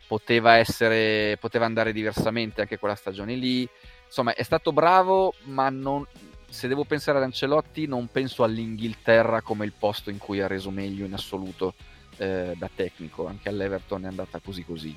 poteva 0.07 0.57
essere, 0.57 1.37
poteva 1.41 1.65
andare 1.65 1.93
diversamente 1.93 2.61
anche 2.61 2.79
quella 2.79 2.95
stagione 2.95 3.35
lì. 3.35 3.69
Insomma, 4.07 4.35
è 4.35 4.43
stato 4.43 4.73
bravo, 4.73 5.35
ma 5.45 5.69
non, 5.69 6.07
se 6.49 6.69
devo 6.69 6.85
pensare 6.85 7.19
ad 7.19 7.25
Ancelotti 7.25 7.87
non 7.87 8.09
penso 8.09 8.45
all'Inghilterra 8.45 9.43
come 9.43 9.65
il 9.65 9.73
posto 9.73 10.11
in 10.11 10.19
cui 10.19 10.41
ha 10.41 10.47
reso 10.47 10.71
meglio 10.71 11.05
in 11.05 11.13
assoluto 11.13 11.75
eh, 12.19 12.55
da 12.57 12.71
tecnico, 12.75 13.27
anche 13.27 13.49
all'Everton 13.49 14.05
è 14.05 14.07
andata 14.07 14.41
così 14.41 14.65
così. 14.65 14.97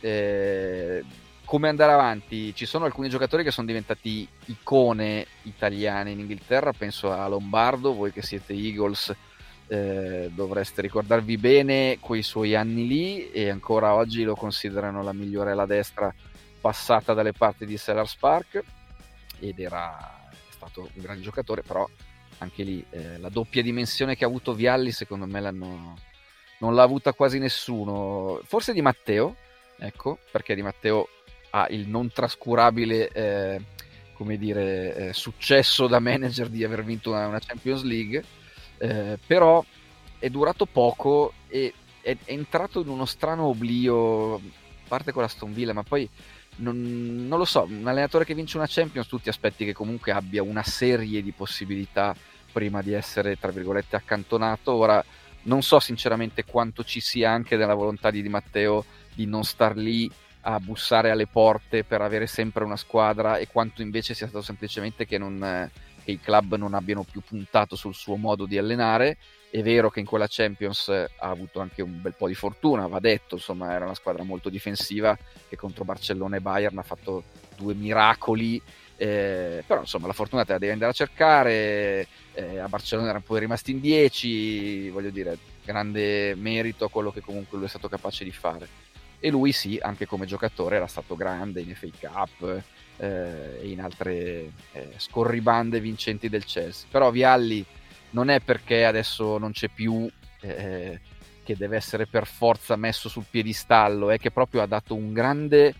Eh, 0.00 1.04
come 1.50 1.68
andare 1.68 1.90
avanti? 1.90 2.54
Ci 2.54 2.64
sono 2.64 2.84
alcuni 2.84 3.08
giocatori 3.08 3.42
che 3.42 3.50
sono 3.50 3.66
diventati 3.66 4.24
icone 4.44 5.26
italiane 5.42 6.12
in 6.12 6.20
Inghilterra, 6.20 6.72
penso 6.72 7.10
a 7.10 7.26
Lombardo, 7.26 7.92
voi 7.92 8.12
che 8.12 8.22
siete 8.22 8.52
Eagles 8.52 9.12
eh, 9.66 10.30
dovreste 10.32 10.80
ricordarvi 10.80 11.36
bene 11.38 11.98
quei 11.98 12.22
suoi 12.22 12.54
anni 12.54 12.86
lì 12.86 13.32
e 13.32 13.50
ancora 13.50 13.94
oggi 13.94 14.22
lo 14.22 14.36
considerano 14.36 15.02
la 15.02 15.12
migliore 15.12 15.50
alla 15.50 15.66
destra 15.66 16.14
passata 16.60 17.14
dalle 17.14 17.32
parti 17.32 17.66
di 17.66 17.76
Sellers 17.76 18.14
Park 18.14 18.62
ed 19.40 19.58
era 19.58 20.30
stato 20.50 20.82
un 20.82 21.02
grande 21.02 21.22
giocatore, 21.22 21.62
però 21.62 21.84
anche 22.38 22.62
lì 22.62 22.86
eh, 22.90 23.18
la 23.18 23.28
doppia 23.28 23.60
dimensione 23.60 24.14
che 24.14 24.22
ha 24.22 24.28
avuto 24.28 24.54
Vialli 24.54 24.92
secondo 24.92 25.26
me 25.26 25.40
non 25.50 26.74
l'ha 26.76 26.82
avuta 26.84 27.12
quasi 27.12 27.40
nessuno, 27.40 28.40
forse 28.44 28.72
di 28.72 28.82
Matteo, 28.82 29.34
ecco, 29.80 30.18
perché 30.30 30.54
di 30.54 30.62
Matteo 30.62 31.08
ha 31.50 31.66
il 31.70 31.88
non 31.88 32.10
trascurabile 32.10 33.08
eh, 33.10 33.60
come 34.12 34.36
dire, 34.36 34.94
eh, 34.94 35.12
successo 35.12 35.86
da 35.86 35.98
manager 35.98 36.48
di 36.48 36.62
aver 36.62 36.84
vinto 36.84 37.10
una, 37.10 37.26
una 37.26 37.38
Champions 37.38 37.82
League, 37.82 38.22
eh, 38.78 39.18
però 39.26 39.64
è 40.18 40.28
durato 40.28 40.66
poco 40.66 41.32
e 41.48 41.72
è, 42.02 42.16
è 42.24 42.32
entrato 42.32 42.80
in 42.80 42.88
uno 42.88 43.06
strano 43.06 43.44
oblio, 43.44 44.40
parte 44.86 45.12
con 45.12 45.22
la 45.22 45.28
Stone 45.28 45.54
Villa, 45.54 45.72
ma 45.72 45.82
poi 45.82 46.08
non, 46.56 47.26
non, 47.26 47.38
lo 47.38 47.44
so, 47.44 47.62
un 47.62 47.86
allenatore 47.86 48.24
che 48.24 48.34
vince 48.34 48.56
una 48.56 48.66
Champions, 48.68 49.08
tu 49.08 49.18
ti 49.18 49.28
aspetti 49.28 49.64
che 49.64 49.72
comunque 49.72 50.12
abbia 50.12 50.42
una 50.42 50.62
serie 50.62 51.22
di 51.22 51.32
possibilità 51.32 52.14
prima 52.52 52.82
di 52.82 52.92
essere, 52.92 53.38
tra 53.38 53.50
virgolette, 53.50 53.96
accantonato. 53.96 54.72
Ora, 54.72 55.02
non 55.42 55.62
so 55.62 55.80
sinceramente 55.80 56.44
quanto 56.44 56.84
ci 56.84 57.00
sia 57.00 57.30
anche 57.30 57.56
della 57.56 57.74
volontà 57.74 58.10
di 58.10 58.20
Di 58.20 58.28
Matteo 58.28 58.84
di 59.14 59.26
non 59.26 59.44
star 59.44 59.76
lì 59.76 60.10
a 60.42 60.58
bussare 60.60 61.10
alle 61.10 61.26
porte 61.26 61.84
per 61.84 62.00
avere 62.00 62.26
sempre 62.26 62.64
una 62.64 62.76
squadra 62.76 63.36
e 63.36 63.48
quanto 63.48 63.82
invece 63.82 64.14
sia 64.14 64.26
stato 64.26 64.44
semplicemente 64.44 65.06
che, 65.06 65.18
non, 65.18 65.70
che 66.02 66.10
i 66.10 66.20
club 66.20 66.56
non 66.56 66.74
abbiano 66.74 67.04
più 67.04 67.20
puntato 67.20 67.76
sul 67.76 67.94
suo 67.94 68.16
modo 68.16 68.46
di 68.46 68.58
allenare 68.58 69.18
è 69.50 69.62
vero 69.62 69.90
che 69.90 69.98
in 69.98 70.06
quella 70.06 70.28
Champions 70.28 70.88
ha 70.88 71.08
avuto 71.28 71.58
anche 71.58 71.82
un 71.82 72.00
bel 72.00 72.14
po' 72.16 72.28
di 72.28 72.34
fortuna, 72.34 72.86
va 72.86 73.00
detto, 73.00 73.34
insomma 73.34 73.72
era 73.72 73.84
una 73.84 73.96
squadra 73.96 74.22
molto 74.22 74.48
difensiva 74.48 75.18
che 75.48 75.56
contro 75.56 75.84
Barcellona 75.84 76.36
e 76.36 76.40
Bayern 76.40 76.78
ha 76.78 76.84
fatto 76.84 77.24
due 77.56 77.74
miracoli, 77.74 78.62
eh, 78.96 79.64
però 79.66 79.80
insomma 79.80 80.06
la 80.06 80.12
fortuna 80.12 80.44
te 80.44 80.52
la 80.52 80.58
devi 80.58 80.72
andare 80.72 80.92
a 80.92 80.94
cercare, 80.94 82.06
eh, 82.34 82.58
a 82.58 82.68
Barcellona 82.68 83.08
erano 83.08 83.24
poi 83.26 83.40
rimasti 83.40 83.72
in 83.72 83.80
10, 83.80 84.90
voglio 84.90 85.10
dire, 85.10 85.36
grande 85.64 86.36
merito 86.36 86.84
a 86.84 86.90
quello 86.90 87.10
che 87.10 87.20
comunque 87.20 87.58
lui 87.58 87.66
è 87.66 87.70
stato 87.70 87.88
capace 87.88 88.22
di 88.22 88.32
fare. 88.32 88.68
E 89.20 89.30
lui 89.30 89.52
sì, 89.52 89.78
anche 89.80 90.06
come 90.06 90.24
giocatore 90.24 90.76
era 90.76 90.86
stato 90.86 91.14
grande 91.14 91.60
in 91.60 91.74
FA 91.74 91.88
Cup 92.00 92.62
eh, 92.96 93.60
e 93.60 93.68
in 93.68 93.80
altre 93.80 94.52
eh, 94.72 94.92
scorribande 94.96 95.78
vincenti 95.78 96.28
del 96.28 96.44
Chelsea, 96.44 96.88
però 96.90 97.10
Vialli 97.10 97.64
non 98.10 98.30
è 98.30 98.40
perché 98.40 98.84
adesso 98.84 99.38
non 99.38 99.52
c'è 99.52 99.68
più 99.68 100.10
eh, 100.40 101.00
che 101.42 101.56
deve 101.56 101.76
essere 101.76 102.06
per 102.06 102.26
forza 102.26 102.76
messo 102.76 103.08
sul 103.08 103.26
piedistallo, 103.28 104.10
è 104.10 104.18
che 104.18 104.30
proprio 104.30 104.62
ha 104.62 104.66
dato 104.66 104.94
un 104.94 105.12
grande, 105.12 105.74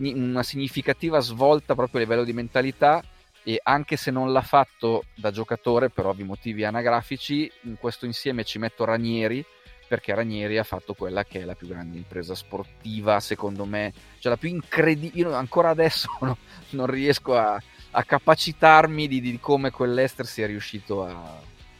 una 0.00 0.42
significativa 0.42 1.20
svolta 1.20 1.74
proprio 1.74 2.00
a 2.00 2.04
livello 2.04 2.24
di 2.24 2.32
mentalità 2.32 3.02
e 3.44 3.60
anche 3.62 3.96
se 3.96 4.10
non 4.10 4.32
l'ha 4.32 4.42
fatto 4.42 5.04
da 5.14 5.30
giocatore 5.30 5.90
per 5.90 6.06
ovvi 6.06 6.22
motivi 6.22 6.64
anagrafici, 6.64 7.50
in 7.62 7.76
questo 7.78 8.06
insieme 8.06 8.44
ci 8.44 8.58
metto 8.58 8.84
Ranieri 8.84 9.44
perché 9.92 10.14
Ranieri 10.14 10.56
ha 10.56 10.64
fatto 10.64 10.94
quella 10.94 11.22
che 11.22 11.40
è 11.40 11.44
la 11.44 11.54
più 11.54 11.68
grande 11.68 11.98
impresa 11.98 12.34
sportiva 12.34 13.20
secondo 13.20 13.66
me, 13.66 13.92
cioè 14.20 14.32
la 14.32 14.38
più 14.38 14.48
incredibile, 14.48 15.20
io 15.20 15.34
ancora 15.34 15.68
adesso 15.68 16.08
no, 16.24 16.38
non 16.70 16.86
riesco 16.86 17.36
a, 17.36 17.62
a 17.90 18.02
capacitarmi 18.02 19.06
di, 19.06 19.20
di, 19.20 19.38
come 19.38 19.70
quell'Ester 19.70 20.24
sia 20.24 20.46
riuscito 20.46 21.04
a, 21.04 21.38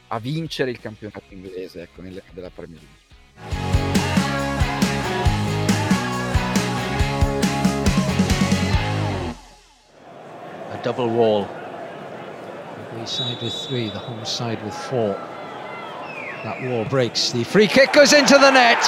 a 0.09 0.18
vincere 0.18 0.70
il 0.70 0.79
campionato 0.79 1.22
inglese 1.31 1.85
ecco, 1.85 2.03
della 2.33 2.51
Premier 2.51 2.81
League. 2.81 3.01
A 10.70 10.77
double 10.83 11.07
wall. 11.07 11.48
We 12.94 13.07
side 13.07 13.40
with 13.40 13.55
three, 13.66 13.88
the 13.88 13.96
home 13.96 14.22
side 14.27 14.62
with 14.62 14.75
four. 14.75 15.31
That 16.44 16.61
wall 16.62 16.85
breaks. 16.85 17.31
The 17.31 17.44
free 17.44 17.68
kick 17.68 17.92
goes 17.92 18.12
into 18.12 18.35
the 18.35 18.50
net. 18.50 18.83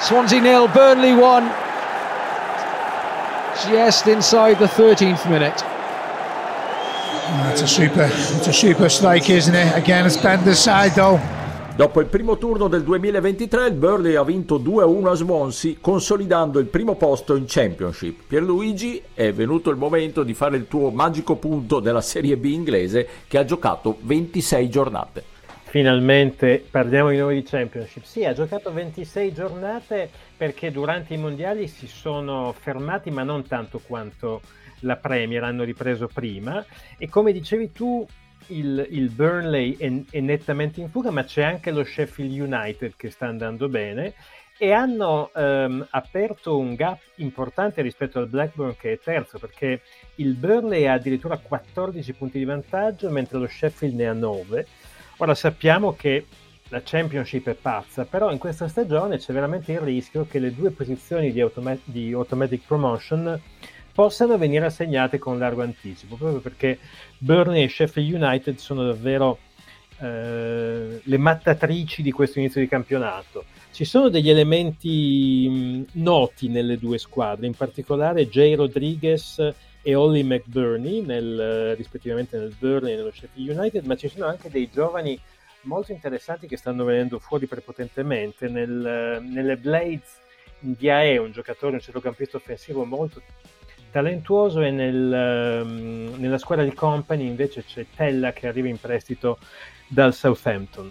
Swansea 0.00 0.40
nil, 0.40 0.68
Burnley 0.68 1.14
one. 1.14 1.46
Just 3.68 4.06
inside 4.06 4.60
the 4.60 4.66
13th 4.66 5.28
minute. 5.28 5.64
It's 7.50 7.62
a 7.62 7.66
super, 7.66 8.08
it's 8.10 8.46
a 8.46 8.52
super 8.52 8.88
strike, 8.88 9.28
isn't 9.28 9.54
it? 9.54 9.76
Again, 9.76 10.06
it's 10.06 10.16
Bender's 10.16 10.60
side 10.60 10.92
though. 10.92 11.20
Dopo 11.78 12.00
il 12.00 12.06
primo 12.06 12.38
turno 12.38 12.66
del 12.66 12.82
2023 12.82 13.68
il 13.68 13.74
Burnley 13.74 14.16
ha 14.16 14.24
vinto 14.24 14.58
2-1 14.58 15.06
a 15.06 15.14
Swansea 15.14 15.76
consolidando 15.80 16.58
il 16.58 16.66
primo 16.66 16.96
posto 16.96 17.36
in 17.36 17.44
Championship. 17.46 18.24
Pierluigi 18.26 19.00
è 19.14 19.32
venuto 19.32 19.70
il 19.70 19.76
momento 19.76 20.24
di 20.24 20.34
fare 20.34 20.56
il 20.56 20.66
tuo 20.66 20.90
magico 20.90 21.36
punto 21.36 21.78
della 21.78 22.00
Serie 22.00 22.36
B 22.36 22.46
inglese 22.46 23.06
che 23.28 23.38
ha 23.38 23.44
giocato 23.44 23.96
26 24.00 24.68
giornate. 24.68 25.22
Finalmente 25.66 26.66
parliamo 26.68 27.10
di 27.10 27.16
nuovo 27.18 27.30
di 27.30 27.44
Championship. 27.44 28.02
Sì, 28.02 28.24
ha 28.24 28.32
giocato 28.32 28.72
26 28.72 29.32
giornate 29.32 30.10
perché 30.36 30.72
durante 30.72 31.14
i 31.14 31.18
mondiali 31.18 31.68
si 31.68 31.86
sono 31.86 32.52
fermati 32.58 33.12
ma 33.12 33.22
non 33.22 33.46
tanto 33.46 33.80
quanto 33.86 34.40
la 34.80 34.96
Premier, 34.96 35.44
hanno 35.44 35.62
ripreso 35.62 36.08
prima 36.12 36.64
e 36.98 37.08
come 37.08 37.30
dicevi 37.30 37.70
tu 37.70 38.04
il, 38.48 38.86
il 38.90 39.10
Burnley 39.10 39.76
è, 39.76 39.90
è, 40.10 40.20
nettamente 40.20 40.80
in 40.80 40.90
fuga, 40.90 41.10
ma 41.10 41.24
c'è 41.24 41.42
anche 41.42 41.70
lo 41.70 41.84
Sheffield 41.84 42.32
United 42.32 42.94
che 42.96 43.10
sta 43.10 43.26
andando 43.26 43.68
bene 43.68 44.14
e 44.60 44.72
hanno 44.72 45.30
um, 45.34 45.86
aperto 45.90 46.58
un 46.58 46.74
gap 46.74 46.98
importante 47.16 47.80
rispetto 47.80 48.18
al 48.18 48.26
Blackburn 48.26 48.76
che 48.76 48.92
è 48.92 48.98
terzo, 48.98 49.38
perché 49.38 49.82
il 50.16 50.34
Burnley 50.34 50.86
ha 50.86 50.94
addirittura 50.94 51.38
14 51.38 52.12
punti 52.14 52.38
di 52.38 52.44
vantaggio, 52.44 53.08
mentre 53.10 53.38
lo 53.38 53.46
Sheffield 53.46 53.94
ne 53.94 54.08
ha 54.08 54.12
9. 54.12 54.66
Ora 55.18 55.34
sappiamo 55.34 55.94
che 55.94 56.26
la 56.70 56.82
Championship 56.84 57.48
è 57.48 57.54
pazza, 57.54 58.04
però 58.04 58.30
in 58.30 58.38
questa 58.38 58.68
stagione 58.68 59.18
c'è 59.18 59.32
veramente 59.32 59.72
il 59.72 59.80
rischio 59.80 60.26
che 60.28 60.38
le 60.38 60.54
due 60.54 60.70
posizioni 60.70 61.32
di, 61.32 61.40
automa- 61.40 61.78
di 61.84 62.12
automatic 62.12 62.66
promotion 62.66 63.40
possano 63.98 64.38
venire 64.38 64.64
assegnate 64.64 65.18
con 65.18 65.40
largo 65.40 65.62
anticipo, 65.62 66.14
proprio 66.14 66.38
perché 66.38 66.78
Burnley 67.18 67.64
e 67.64 67.68
Sheffield 67.68 68.14
United 68.14 68.56
sono 68.58 68.84
davvero 68.84 69.38
eh, 69.98 71.00
le 71.02 71.18
mattatrici 71.18 72.00
di 72.00 72.12
questo 72.12 72.38
inizio 72.38 72.60
di 72.60 72.68
campionato. 72.68 73.46
Ci 73.72 73.84
sono 73.84 74.08
degli 74.08 74.30
elementi 74.30 75.48
mh, 75.48 76.00
noti 76.00 76.46
nelle 76.46 76.78
due 76.78 76.96
squadre, 76.98 77.48
in 77.48 77.54
particolare 77.54 78.28
Jay 78.28 78.54
Rodriguez 78.54 79.52
e 79.82 79.94
Ollie 79.96 80.22
McBurney, 80.22 81.04
nel, 81.04 81.74
rispettivamente 81.74 82.38
nel 82.38 82.54
Burnley 82.56 82.92
e 82.92 82.96
nello 82.98 83.10
Sheffield 83.10 83.58
United, 83.58 83.84
ma 83.84 83.96
ci 83.96 84.08
sono 84.08 84.26
anche 84.26 84.48
dei 84.48 84.70
giovani 84.72 85.18
molto 85.62 85.90
interessanti 85.90 86.46
che 86.46 86.56
stanno 86.56 86.84
venendo 86.84 87.18
fuori 87.18 87.46
prepotentemente. 87.48 88.46
Nel, 88.46 89.24
nelle 89.28 89.56
Blades 89.56 90.20
in 90.60 90.74
Diae, 90.78 91.18
un 91.18 91.32
giocatore, 91.32 91.72
un 91.72 91.80
centrocampista 91.80 92.36
offensivo 92.36 92.84
molto 92.84 93.20
talentuoso 93.90 94.60
e 94.62 94.70
nel, 94.70 95.62
um, 95.64 96.14
nella 96.16 96.38
squadra 96.38 96.64
di 96.64 96.74
Company 96.74 97.26
invece 97.26 97.64
c'è 97.64 97.86
Tella 97.94 98.32
che 98.32 98.46
arriva 98.46 98.68
in 98.68 98.78
prestito 98.78 99.38
dal 99.86 100.14
Southampton. 100.14 100.90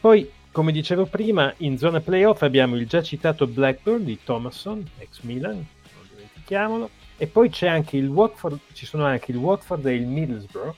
Poi, 0.00 0.30
come 0.52 0.72
dicevo 0.72 1.06
prima, 1.06 1.52
in 1.58 1.78
zona 1.78 2.00
playoff 2.00 2.42
abbiamo 2.42 2.76
il 2.76 2.86
già 2.86 3.02
citato 3.02 3.46
Blackburn 3.46 4.04
di 4.04 4.18
Thomason, 4.22 4.84
ex 4.98 5.20
Milan, 5.22 5.54
non 5.54 6.08
dimentichiamolo, 6.10 6.90
e 7.16 7.26
poi 7.26 7.48
c'è 7.48 7.66
anche 7.68 7.96
il 7.96 8.08
Watford, 8.08 8.58
ci 8.72 8.86
sono 8.86 9.04
anche 9.04 9.32
il 9.32 9.38
Watford 9.38 9.86
e 9.86 9.94
il 9.94 10.06
Middlesbrough, 10.06 10.74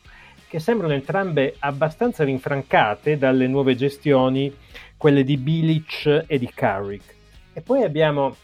che 0.48 0.60
sembrano 0.60 0.94
entrambe 0.94 1.56
abbastanza 1.58 2.24
rinfrancate 2.24 3.18
dalle 3.18 3.46
nuove 3.46 3.74
gestioni, 3.74 4.54
quelle 4.96 5.22
di 5.22 5.36
Bilic 5.36 6.24
e 6.26 6.38
di 6.38 6.50
Carrick. 6.52 7.14
E 7.52 7.60
poi 7.60 7.82
abbiamo 7.82 8.34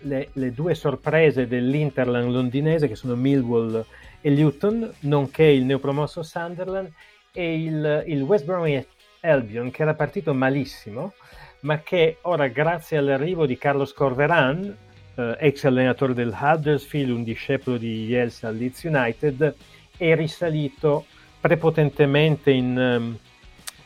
le, 0.00 0.30
le, 0.32 0.52
due 0.52 0.74
sorprese 0.74 1.46
dell'Interland 1.46 2.30
londinese 2.30 2.88
che 2.88 2.96
sono 2.96 3.14
Millwall 3.14 3.84
e 4.20 4.30
Luton, 4.30 4.90
nonché 5.00 5.44
il 5.44 5.64
neopromosso 5.64 6.22
Sunderland 6.22 6.90
e 7.32 7.62
il, 7.62 8.04
il 8.06 8.22
West 8.22 8.44
Bromwich 8.44 8.86
Albion 9.20 9.70
che 9.70 9.82
era 9.82 9.94
partito 9.94 10.32
malissimo, 10.34 11.14
ma 11.60 11.80
che 11.80 12.18
ora 12.22 12.48
grazie 12.48 12.96
all'arrivo 12.96 13.46
di 13.46 13.58
Carlos 13.58 13.92
Corveran, 13.92 14.76
eh, 15.14 15.36
ex 15.38 15.64
allenatore 15.64 16.14
del 16.14 16.36
Huddersfield, 16.38 17.10
un 17.10 17.22
discepolo 17.22 17.76
di 17.76 18.06
Yelsa 18.06 18.48
al 18.48 18.56
Leeds 18.56 18.82
United, 18.84 19.54
è 19.96 20.14
risalito 20.14 21.04
prepotentemente 21.40 22.50
in, 22.50 22.76
um, 22.76 23.18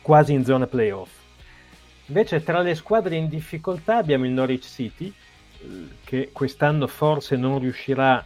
quasi 0.01 0.33
in 0.33 0.45
zona 0.45 0.67
playoff. 0.67 1.11
Invece 2.07 2.43
tra 2.43 2.59
le 2.59 2.75
squadre 2.75 3.15
in 3.15 3.27
difficoltà 3.27 3.97
abbiamo 3.97 4.25
il 4.25 4.31
Norwich 4.31 4.65
City, 4.65 5.11
che 6.03 6.29
quest'anno 6.31 6.87
forse 6.87 7.35
non 7.35 7.59
riuscirà 7.59 8.23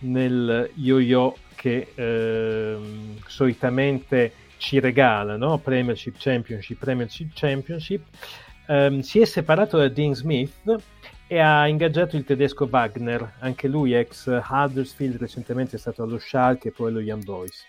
nel 0.00 0.70
yo-yo 0.74 1.36
che 1.54 1.92
eh, 1.94 2.76
solitamente 3.26 4.32
ci 4.56 4.78
regala, 4.78 5.36
no? 5.36 5.58
Premiership 5.58 6.16
Championship, 6.18 6.78
Premiership 6.78 7.30
Championship, 7.34 8.04
um, 8.68 9.00
si 9.00 9.20
è 9.20 9.24
separato 9.24 9.76
da 9.76 9.88
Dean 9.88 10.14
Smith 10.14 10.74
e 11.26 11.38
ha 11.38 11.66
ingaggiato 11.66 12.16
il 12.16 12.24
tedesco 12.24 12.68
Wagner, 12.70 13.34
anche 13.40 13.66
lui 13.66 13.94
ex 13.94 14.26
Huddersfield, 14.26 15.16
recentemente 15.16 15.76
è 15.76 15.78
stato 15.78 16.02
allo 16.02 16.18
Schalke 16.18 16.68
e 16.68 16.70
poi 16.70 16.90
allo 16.90 17.00
Young 17.00 17.24
Boys. 17.24 17.64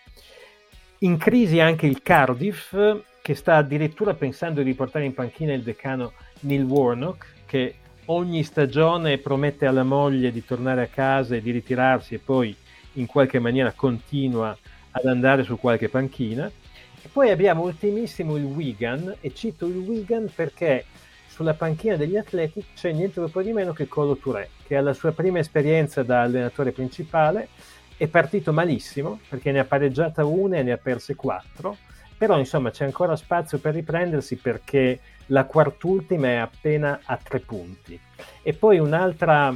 In 1.00 1.18
crisi 1.18 1.60
anche 1.60 1.88
il 1.88 2.02
Cardiff, 2.02 2.76
che 3.22 3.36
sta 3.36 3.56
addirittura 3.56 4.14
pensando 4.14 4.62
di 4.62 4.74
portare 4.74 5.06
in 5.06 5.14
panchina 5.14 5.54
il 5.54 5.64
decano 5.64 6.14
Neil 6.42 6.64
Warnock, 6.64 7.26
che 7.46 7.76
ogni 8.06 8.44
stagione 8.44 9.18
promette 9.18 9.66
alla 9.66 9.84
moglie 9.84 10.32
di 10.32 10.44
tornare 10.44 10.84
a 10.84 10.88
casa 10.88 11.36
e 11.36 11.42
di 11.42 11.52
ritirarsi 11.52 12.16
e 12.16 12.20
poi 12.20 12.56
in 12.94 13.06
qualche 13.06 13.40
maniera 13.40 13.72
continua 13.72 14.56
ad 14.92 15.06
andare 15.06 15.44
su 15.44 15.58
qualche 15.58 15.90
panchina. 15.90 16.46
E 16.46 17.10
poi 17.12 17.30
abbiamo 17.30 17.64
ultimissimo 17.64 18.36
il 18.38 18.44
Wigan 18.44 19.16
e 19.20 19.34
cito 19.34 19.68
il 19.68 19.78
Wigan 19.78 20.30
perché 20.34 20.86
sulla 21.28 21.54
panchina 21.54 21.96
degli 21.96 22.16
atleti 22.16 22.64
c'è 22.76 22.92
niente 22.92 23.20
dopo 23.20 23.42
di 23.42 23.52
meno 23.52 23.74
che 23.74 23.88
Colo 23.88 24.16
Touré, 24.16 24.50
che 24.66 24.76
alla 24.76 24.94
sua 24.94 25.12
prima 25.12 25.40
esperienza 25.40 26.04
da 26.04 26.22
allenatore 26.22 26.72
principale 26.72 27.50
è 27.98 28.08
partito 28.08 28.54
malissimo 28.54 29.20
perché 29.28 29.52
ne 29.52 29.60
ha 29.60 29.66
pareggiata 29.66 30.24
una 30.26 30.58
e 30.58 30.64
ne 30.64 30.72
ha 30.72 30.78
perse 30.78 31.16
quattro, 31.16 31.78
però 32.18 32.38
insomma 32.38 32.70
c'è 32.70 32.86
ancora 32.86 33.16
spazio 33.16 33.58
per 33.58 33.74
riprendersi 33.74 34.36
perché 34.36 35.00
la 35.28 35.46
quartultima 35.46 36.28
è 36.28 36.36
appena 36.36 37.02
a 37.04 37.18
tre 37.18 37.40
punti. 37.40 38.00
E 38.42 38.54
poi 38.54 38.80
un'altra 38.80 39.56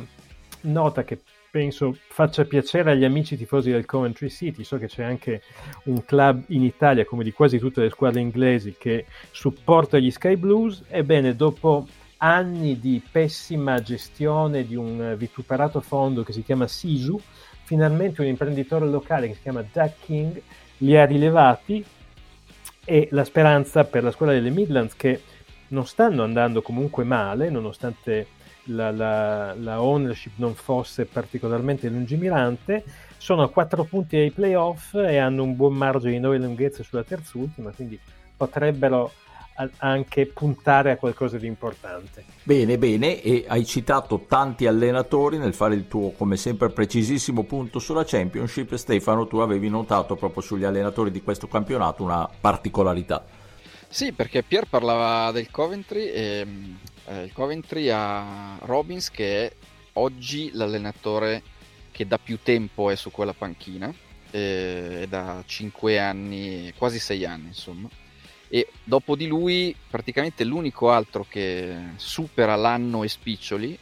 nota 0.62 1.04
che 1.04 1.22
penso 1.50 1.98
faccia 2.10 2.46
piacere 2.46 2.92
agli 2.92 3.04
amici 3.04 3.38
tifosi 3.38 3.72
del 3.72 3.86
Coventry 3.86 4.30
City, 4.30 4.64
so 4.64 4.78
che 4.78 4.88
c'è 4.88 5.04
anche 5.04 5.42
un 5.86 6.04
club 6.06 6.44
in 6.48 6.64
Italia, 6.64 7.06
come 7.06 7.24
di 7.24 7.32
quasi 7.32 7.58
tutte 7.58 7.82
le 7.82 7.90
squadre 7.90 8.20
inglesi, 8.20 8.76
che 8.78 9.06
supporta 9.32 9.98
gli 9.98 10.12
Sky 10.12 10.36
Blues, 10.36 10.84
ebbene 10.88 11.36
dopo 11.36 11.88
anni 12.18 12.80
di 12.80 13.02
pessima 13.12 13.80
gestione 13.82 14.66
di 14.66 14.76
un 14.76 15.16
vituperato 15.18 15.82
fondo 15.82 16.24
che 16.24 16.34
si 16.34 16.44
chiama 16.44 16.68
Sisu, 16.68 17.20
finalmente 17.64 18.22
un 18.22 18.28
imprenditore 18.28 18.86
locale 18.86 19.28
che 19.28 19.36
si 19.36 19.42
chiama 19.42 19.64
Doug 19.72 19.92
King 20.04 20.42
li 20.78 20.96
ha 20.96 21.06
rilevati 21.06 21.84
e 22.86 23.08
la 23.12 23.26
speranza 23.26 23.84
per 23.84 24.04
la 24.04 24.12
squadra 24.12 24.36
delle 24.36 24.50
Midlands 24.50 24.96
che 24.96 25.22
non 25.70 25.86
stanno 25.86 26.24
andando 26.24 26.62
comunque 26.62 27.04
male, 27.04 27.50
nonostante 27.50 28.28
la, 28.66 28.92
la, 28.92 29.54
la, 29.54 29.82
ownership 29.82 30.34
non 30.36 30.54
fosse 30.54 31.06
particolarmente 31.06 31.90
lungimirante, 31.90 32.84
sono 33.18 33.44
a 33.44 33.50
4 33.50 33.84
punti 33.86 34.18
ai 34.18 34.32
playoff 34.32 34.94
e 34.96 35.18
hanno 35.18 35.44
un 35.44 35.56
buon 35.56 35.74
margine 35.74 36.14
di 36.14 36.20
9 36.20 36.38
lunghezze 36.40 36.84
sulla 36.84 37.04
terzultima, 37.04 37.72
quindi 37.72 38.00
potrebbero 38.36 39.12
anche 39.78 40.28
puntare 40.28 40.92
a 40.92 40.98
qualcosa 40.98 41.38
di 41.38 41.48
importante. 41.48 42.24
Bene, 42.44 42.78
bene, 42.78 43.22
e 43.22 43.46
hai 43.48 43.66
citato 43.66 44.26
tanti 44.28 44.68
allenatori 44.68 45.40
nel 45.40 45.56
fare 45.56 45.74
il 45.74 45.88
tuo, 45.88 46.12
come 46.12 46.38
sempre, 46.38 46.70
precisissimo 46.70 47.44
punto 47.44 47.80
sulla 47.80 48.04
Championship. 48.06 48.76
Stefano, 48.76 49.26
tu 49.26 49.38
avevi 49.38 49.68
notato 49.70 50.16
proprio 50.16 50.44
sugli 50.44 50.64
allenatori 50.64 51.10
di 51.10 51.24
questo 51.24 51.48
campionato 51.48 52.04
una 52.04 52.30
particolarità. 52.40 53.26
Sì, 53.90 54.12
perché 54.12 54.44
Pier 54.44 54.66
parlava 54.68 55.32
del 55.32 55.50
Coventry 55.50 56.08
e 56.08 56.48
eh, 57.06 57.24
il 57.24 57.32
Coventry 57.34 57.90
ha 57.90 58.58
Robbins 58.62 59.10
che 59.10 59.46
è 59.46 59.52
oggi 59.94 60.52
l'allenatore 60.54 61.42
che 61.92 62.06
da 62.06 62.18
più 62.20 62.38
tempo 62.44 62.92
è 62.92 62.96
su 62.96 63.10
quella 63.10 63.34
panchina, 63.34 63.92
eh, 64.30 65.02
è 65.04 65.08
da 65.08 65.42
5 65.44 66.00
anni, 66.00 66.72
quasi 66.78 67.00
6 67.00 67.26
anni 67.26 67.48
insomma. 67.48 67.90
E 68.50 68.68
dopo 68.84 69.16
di 69.16 69.26
lui 69.26 69.76
praticamente 69.90 70.44
l'unico 70.44 70.92
altro 70.92 71.26
che 71.28 71.76
supera 71.96 72.56
l'anno 72.56 73.04
e 73.04 73.08
spiccioli 73.08 73.78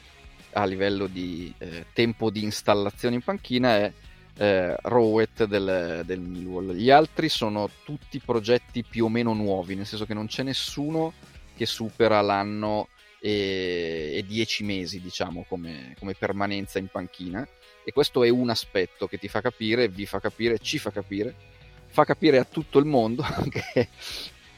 a 0.53 0.65
livello 0.65 1.07
di 1.07 1.53
eh, 1.57 1.87
tempo 1.93 2.29
di 2.29 2.43
installazione 2.43 3.15
in 3.15 3.21
panchina 3.21 3.75
è 3.75 3.93
eh, 4.38 4.76
Rowett 4.84 5.45
del, 5.45 6.04
del 6.06 6.19
Millwall. 6.19 6.74
Gli 6.74 6.89
altri 6.89 7.30
sono 7.30 7.69
tutti 7.84 8.19
progetti 8.19 8.84
più 8.84 9.06
o 9.06 9.10
meno 9.10 9.34
nuovi, 9.34 9.76
nel 9.76 9.86
senso 9.86 10.06
che 10.06 10.13
non 10.13 10.28
c'è 10.28 10.43
nessuno 10.43 11.13
che 11.56 11.65
supera 11.65 12.21
l'anno 12.21 12.89
e, 13.19 14.12
e 14.15 14.26
dieci 14.26 14.63
mesi, 14.63 15.02
diciamo, 15.02 15.45
come, 15.48 15.95
come 15.98 16.13
permanenza 16.13 16.80
in 16.80 16.88
panchina. 16.88 17.48
E 17.84 17.91
questo 17.91 18.24
è 18.24 18.30
un 18.30 18.50
aspetto 18.50 19.08
che 19.08 19.17
ti 19.17 19.28
fa 19.28 19.41
capire, 19.41 19.88
vi 19.88 20.06
fa 20.06 20.19
capire, 20.19 20.60
ci 20.60 20.80
fa 20.80 20.91
capire, 20.91 21.36
fa 21.88 22.04
capire 22.04 22.39
a 22.39 22.43
tutto 22.43 22.80
il 22.80 22.86
mondo 22.86 23.24
che, 23.50 23.89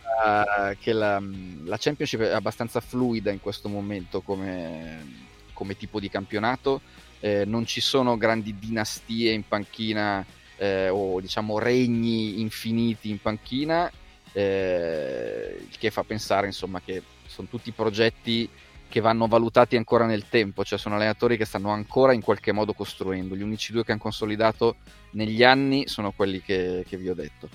uh, 0.01 0.75
che 0.79 0.93
la, 0.93 1.21
la, 1.65 1.77
Championship 1.77 2.21
è 2.21 2.31
abbastanza 2.31 2.79
fluida 2.79 3.29
in 3.29 3.41
questo 3.41 3.67
momento 3.67 4.21
come, 4.21 5.25
come 5.51 5.75
tipo 5.75 5.99
di 5.99 6.09
campionato 6.09 6.81
eh, 7.19 7.45
non 7.45 7.65
ci 7.65 7.81
sono 7.81 8.17
grandi 8.17 8.57
dinastie 8.57 9.31
in 9.31 9.47
panchina 9.47 10.25
eh, 10.57 10.89
o 10.89 11.19
diciamo 11.21 11.59
regni 11.59 12.41
infiniti 12.41 13.09
in 13.09 13.19
panchina, 13.21 13.91
eh, 14.33 15.67
che 15.77 15.91
fa 15.91 16.03
pensare 16.03 16.47
insomma 16.47 16.81
che 16.83 17.01
sono 17.25 17.47
tutti 17.49 17.71
progetti 17.71 18.49
che 18.89 19.01
vanno 19.01 19.27
valutati 19.27 19.75
ancora 19.75 20.05
nel 20.05 20.29
tempo, 20.29 20.63
cioè 20.63 20.79
sono 20.79 20.95
allenatori 20.95 21.37
che 21.37 21.45
stanno 21.45 21.69
ancora 21.71 22.13
in 22.13 22.21
qualche 22.21 22.51
modo 22.51 22.73
costruendo. 22.73 23.35
Gli 23.35 23.41
unici 23.41 23.71
due 23.71 23.83
che 23.83 23.91
hanno 23.91 24.01
consolidato 24.01 24.77
negli 25.11 25.43
anni 25.43 25.87
sono 25.87 26.11
quelli 26.11 26.41
che, 26.41 26.85
che 26.87 26.97
vi 26.97 27.09
ho 27.09 27.13
detto. 27.13 27.49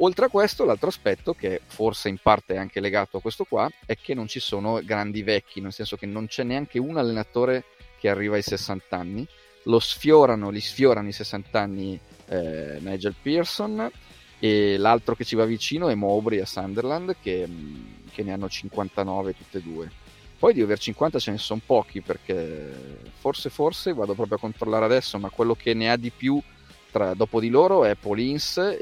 Oltre 0.00 0.26
a 0.26 0.28
questo, 0.28 0.64
l'altro 0.64 0.88
aspetto, 0.88 1.32
che 1.32 1.62
forse 1.66 2.08
in 2.08 2.18
parte 2.22 2.54
è 2.54 2.58
anche 2.58 2.80
legato 2.80 3.16
a 3.16 3.20
questo 3.20 3.44
qua, 3.44 3.68
è 3.86 3.96
che 3.96 4.14
non 4.14 4.28
ci 4.28 4.40
sono 4.40 4.80
grandi 4.84 5.22
vecchi, 5.22 5.60
nel 5.60 5.72
senso 5.72 5.96
che 5.96 6.06
non 6.06 6.26
c'è 6.26 6.42
neanche 6.42 6.78
un 6.78 6.98
allenatore 6.98 7.64
che 8.06 8.12
arriva 8.12 8.36
ai 8.36 8.42
60 8.42 8.96
anni, 8.96 9.26
lo 9.64 9.80
sfiorano, 9.80 10.50
li 10.50 10.60
sfiorano 10.60 11.08
i 11.08 11.12
60 11.12 11.60
anni 11.60 11.98
eh, 12.28 12.78
Nigel 12.78 13.16
Pearson 13.20 13.90
e 14.38 14.76
l'altro 14.78 15.16
che 15.16 15.24
ci 15.24 15.34
va 15.34 15.44
vicino 15.44 15.88
è 15.88 15.94
Mowbray 15.96 16.38
a 16.38 16.46
Sunderland 16.46 17.16
che, 17.20 17.44
mm, 17.48 17.84
che, 18.12 18.22
ne 18.22 18.32
hanno 18.32 18.48
59 18.48 19.34
tutte 19.36 19.58
e 19.58 19.60
due. 19.60 19.90
Poi 20.38 20.54
di 20.54 20.62
over 20.62 20.78
50 20.78 21.18
ce 21.18 21.30
ne 21.32 21.38
sono 21.38 21.60
pochi 21.64 22.00
perché 22.00 22.72
forse 23.18 23.50
forse 23.50 23.92
vado 23.92 24.14
proprio 24.14 24.36
a 24.36 24.40
controllare 24.40 24.84
adesso, 24.84 25.18
ma 25.18 25.30
quello 25.30 25.56
che 25.56 25.74
ne 25.74 25.90
ha 25.90 25.96
di 25.96 26.10
più 26.10 26.40
tra, 26.92 27.14
dopo 27.14 27.40
di 27.40 27.48
loro 27.48 27.84
è 27.84 27.96
Paulins 27.96 28.76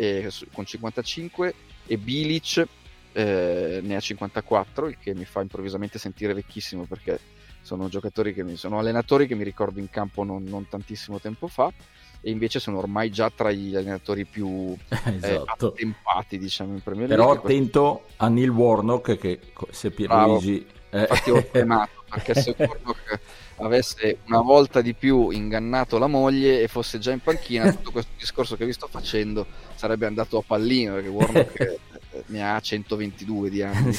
con 0.53 0.67
55 0.67 1.55
e 1.87 1.97
Bilic 1.97 2.67
eh, 3.13 3.81
ne 3.83 3.97
ha 3.97 4.01
54, 4.01 4.89
il 4.89 4.99
che 4.99 5.15
mi 5.15 5.25
fa 5.25 5.41
improvvisamente 5.41 5.99
sentire 5.99 6.35
vecchissimo 6.35 6.85
perché 6.85 7.19
sono 7.65 7.89
giocatori 7.89 8.35
che 8.35 8.45
mi, 8.45 8.57
sono 8.57 8.79
allenatori 8.79 9.27
che 9.27 9.35
mi 9.35 9.43
ricordo 9.43 9.81
in 9.81 9.89
campo 9.89 10.23
non, 10.23 10.45
non 10.45 10.69
tantissimo 10.69 11.19
tempo 11.19 11.49
fa 11.49 11.73
e 12.21 12.31
invece 12.31 12.61
sono 12.61 12.79
ormai 12.79 13.11
già 13.11 13.31
tra 13.31 13.51
gli 13.51 13.75
allenatori 13.75 14.25
più 14.25 14.75
eh, 14.89 15.17
esatto. 15.17 15.75
eh, 15.75 15.75
attempati 15.75 16.39
diciamo 16.39 16.73
in 16.73 16.83
Premier 16.83 17.09
League. 17.09 17.25
Però 17.25 17.39
attento 17.39 18.05
a 18.17 18.29
Neil 18.29 18.51
Warnock 18.51 19.17
che 19.17 19.41
se 19.71 19.91
Pierluigi... 19.91 20.67
Eh. 20.91 21.01
Infatti 21.01 21.31
ho 21.31 21.45
temato 21.51 22.05
perché 22.09 22.35
se 22.35 22.55
Warnock 22.57 23.19
avesse 23.57 24.19
una 24.27 24.43
volta 24.43 24.81
di 24.81 24.95
più 24.95 25.31
ingannato 25.31 25.99
la 25.99 26.07
moglie 26.07 26.63
e 26.63 26.69
fosse 26.69 27.01
già 27.01 27.11
in 27.11 27.19
panchina 27.19 27.73
tutto 27.73 27.91
questo 27.91 28.13
discorso 28.17 28.57
che 28.57 28.65
vi 28.65 28.73
sto 28.73 28.87
facendo 28.87 29.45
sarebbe 29.75 30.07
andato 30.07 30.39
a 30.39 30.45
pallino 30.47 30.95
perché 30.95 31.09
Warnock 31.09 31.61
eh, 31.61 31.79
ne 32.27 32.49
ha 32.49 32.61
122 32.61 33.51
di 33.51 33.63
anni. 33.63 33.97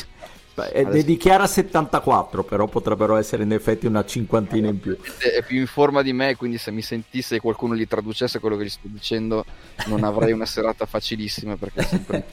Beh, 0.56 0.84
ne 0.86 1.04
dichiara 1.04 1.48
74, 1.48 2.46
però 2.46 2.66
potrebbero 2.68 3.18
essere 3.18 3.44
in 3.44 3.52
effetti 3.52 3.88
una 3.88 4.06
cinquantina 4.06 4.70
in 4.70 4.80
più. 4.80 4.98
È 4.98 5.44
più 5.44 5.60
in 5.60 5.68
forma 5.68 6.02
di 6.02 6.14
me, 6.14 6.38
quindi 6.38 6.58
se 6.58 6.72
mi 6.72 6.82
sentisse 6.82 7.36
e 7.36 7.40
qualcuno 7.42 7.76
gli 7.76 7.86
traducesse 7.86 8.40
quello 8.40 8.56
che 8.56 8.64
gli 8.64 8.70
sto 8.70 8.88
dicendo, 8.88 9.44
non 9.88 10.06
avrei 10.06 10.32
una 10.32 10.46
serata 10.46 10.86
facilissima 10.86 11.58
perché 11.58 11.82
è 11.82 11.84
sempre 11.84 12.26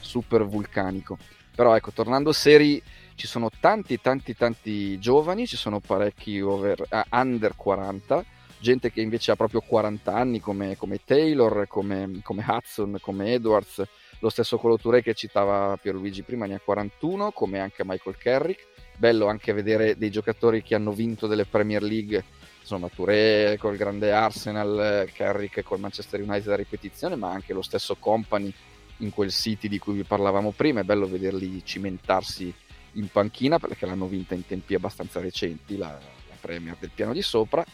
super 0.00 0.44
vulcanico. 0.44 1.16
Però 1.54 1.74
ecco, 1.74 1.90
tornando 1.90 2.32
seri, 2.32 2.82
ci 3.14 3.26
sono 3.26 3.48
tanti, 3.58 3.98
tanti, 3.98 4.36
tanti 4.36 4.98
giovani, 4.98 5.46
ci 5.46 5.56
sono 5.56 5.80
parecchi 5.80 6.38
over, 6.42 6.86
uh, 6.90 7.16
under 7.16 7.56
40, 7.56 8.24
gente 8.60 8.92
che 8.92 9.00
invece 9.00 9.30
ha 9.30 9.36
proprio 9.36 9.62
40 9.66 10.12
anni 10.12 10.38
come, 10.38 10.76
come 10.76 11.00
Taylor, 11.02 11.66
come, 11.66 12.20
come 12.22 12.44
Hudson, 12.46 12.98
come 13.00 13.32
Edwards 13.32 13.82
lo 14.20 14.28
stesso 14.30 14.58
Colo 14.58 14.76
che 14.76 15.14
citava 15.14 15.78
Pierluigi 15.80 16.22
prima 16.22 16.46
ne 16.46 16.54
ha 16.54 16.60
41, 16.60 17.30
come 17.32 17.60
anche 17.60 17.84
Michael 17.84 18.16
Carrick. 18.16 18.66
Bello 18.96 19.26
anche 19.26 19.52
vedere 19.52 19.96
dei 19.96 20.10
giocatori 20.10 20.62
che 20.62 20.74
hanno 20.74 20.90
vinto 20.90 21.28
delle 21.28 21.44
Premier 21.44 21.82
League, 21.82 22.24
insomma 22.60 22.88
Touré 22.88 23.56
col 23.58 23.76
grande 23.76 24.10
Arsenal, 24.10 25.08
Carrick 25.12 25.62
col 25.62 25.78
Manchester 25.78 26.20
United 26.20 26.50
a 26.50 26.56
ripetizione, 26.56 27.14
ma 27.14 27.30
anche 27.30 27.52
lo 27.52 27.62
stesso 27.62 27.94
Company 27.96 28.52
in 28.98 29.10
quel 29.10 29.30
City 29.30 29.68
di 29.68 29.78
cui 29.78 29.94
vi 29.94 30.02
parlavamo 30.02 30.50
prima. 30.50 30.80
È 30.80 30.84
bello 30.84 31.06
vederli 31.06 31.64
cimentarsi 31.64 32.52
in 32.92 33.08
panchina 33.08 33.60
perché 33.60 33.86
l'hanno 33.86 34.06
vinta 34.06 34.34
in 34.34 34.44
tempi 34.44 34.74
abbastanza 34.74 35.20
recenti, 35.20 35.76
la, 35.76 35.86
la 35.88 36.36
Premier 36.40 36.76
del 36.80 36.90
piano 36.92 37.12
di 37.12 37.22
sopra. 37.22 37.64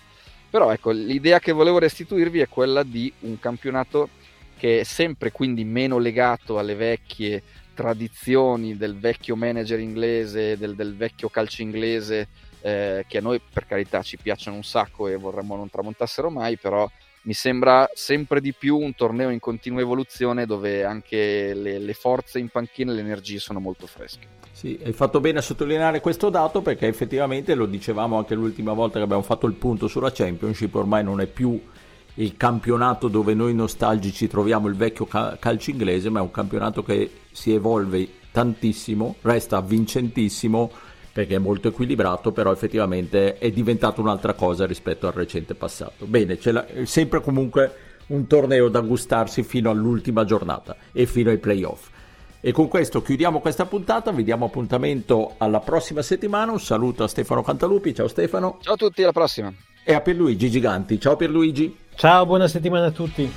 Però 0.51 0.71
ecco, 0.71 0.91
l'idea 0.91 1.41
che 1.41 1.53
volevo 1.53 1.79
restituirvi 1.79 2.41
è 2.41 2.49
quella 2.49 2.83
di 2.83 3.13
un 3.21 3.39
campionato 3.39 4.11
che 4.65 4.81
è 4.81 4.83
sempre 4.83 5.31
quindi 5.31 5.63
meno 5.63 5.99
legato 5.99 6.59
alle 6.59 6.75
vecchie 6.75 7.43
tradizioni 7.75 8.79
del 8.79 8.99
vecchio 8.99 9.37
manager 9.37 9.79
inglese, 9.79 10.57
del, 10.57 10.75
del 10.75 10.97
vecchio 10.97 11.29
calcio 11.29 11.61
inglese, 11.61 12.29
eh, 12.63 13.05
che 13.07 13.19
a 13.19 13.21
noi 13.21 13.43
per 13.53 13.67
carità 13.67 14.01
ci 14.01 14.17
piacciono 14.17 14.57
un 14.57 14.63
sacco 14.65 15.07
e 15.07 15.17
vorremmo 15.17 15.55
non 15.55 15.69
tramontassero 15.69 16.31
mai, 16.31 16.57
però 16.57 16.91
mi 17.25 17.35
sembra 17.35 17.87
sempre 17.93 18.41
di 18.41 18.55
più 18.55 18.79
un 18.79 18.95
torneo 18.95 19.29
in 19.29 19.39
continua 19.39 19.83
evoluzione 19.83 20.47
dove 20.47 20.83
anche 20.83 21.53
le, 21.53 21.79
le 21.79 21.93
forze 21.93 22.39
in 22.39 22.49
panchina 22.49 22.91
e 22.91 22.95
le 22.95 23.01
energie 23.03 23.41
sono 23.41 23.61
molto 23.61 23.87
fresche. 23.87 24.27
Sì, 24.51 24.81
hai 24.83 24.95
fatto 24.95 25.21
bene 25.21 25.41
a 25.41 25.43
sottolineare 25.43 26.01
questo 26.01 26.31
dato 26.31 26.63
perché 26.63 26.87
effettivamente 26.87 27.55
lo 27.55 27.67
dicevamo 27.67 28.17
anche 28.17 28.35
l'ultima 28.35 28.73
volta 28.73 28.97
che 28.97 29.05
abbiamo 29.05 29.21
fatto 29.21 29.47
il 29.47 29.57
punto 29.57 29.89
sulla 29.89 30.11
Championship, 30.11 30.75
ormai 30.75 31.05
non 31.05 31.21
è 31.21 31.27
più 31.27 31.61
il 32.15 32.37
campionato 32.37 33.09
dove 33.09 33.35
noi 33.35 33.55
nostalgici 33.55 34.29
troviamo 34.29 34.69
il 34.69 34.77
vecchio 34.77 35.07
calcio 35.07 35.71
inglese, 35.71 36.11
ma 36.11 36.21
è 36.21 36.23
un 36.23 36.31
campionato 36.31 36.83
che 36.83 37.11
si 37.33 37.53
evolve 37.53 38.09
tantissimo, 38.31 39.17
resta 39.23 39.61
vincentissimo 39.61 40.71
perché 41.13 41.37
è 41.37 41.39
molto 41.39 41.69
equilibrato, 41.69 42.33
però 42.33 42.51
effettivamente 42.51 43.39
è 43.39 43.51
diventato 43.53 44.01
un'altra 44.01 44.35
cosa 44.35 44.67
rispetto 44.67 45.07
al 45.07 45.13
recente 45.13 45.55
passato. 45.55 46.07
Bene, 46.07 46.37
c'è 46.39 46.85
sempre 46.85 47.21
comunque 47.21 47.73
un 48.09 48.27
torneo 48.27 48.69
da 48.69 48.81
gustarsi 48.81 49.45
fino 49.45 49.71
all'ultima 49.71 50.25
giornata 50.25 50.77
e 50.93 51.07
fino 51.07 51.31
ai 51.31 51.39
playoff. 51.39 51.91
E 52.41 52.51
con 52.53 52.69
questo 52.69 53.01
chiudiamo 53.01 53.41
questa 53.41 53.65
puntata, 53.65 54.11
vi 54.11 54.25
diamo 54.25 54.47
appuntamento 54.47 55.35
alla 55.39 55.61
prossima 55.61 56.03
settimana, 56.03 56.51
un 56.51 56.61
saluto 56.61 57.05
a 57.05 57.09
Stefano 57.09 57.43
Cantalupi, 57.43 57.95
ciao 57.95 58.09
Stefano. 58.09 58.59
Ciao 58.61 58.75
a 58.75 58.77
tutti, 58.77 59.03
alla 59.03 59.13
prossima. 59.13 59.53
E 59.85 59.95
a 59.95 60.01
Pierluigi 60.01 60.51
Giganti, 60.51 60.99
ciao 60.99 61.15
Pierluigi. 61.15 61.84
Ciao, 61.97 62.27
buona 62.27 62.49
settimana 62.49 62.87
a 62.87 62.91
tutti. 62.91 63.31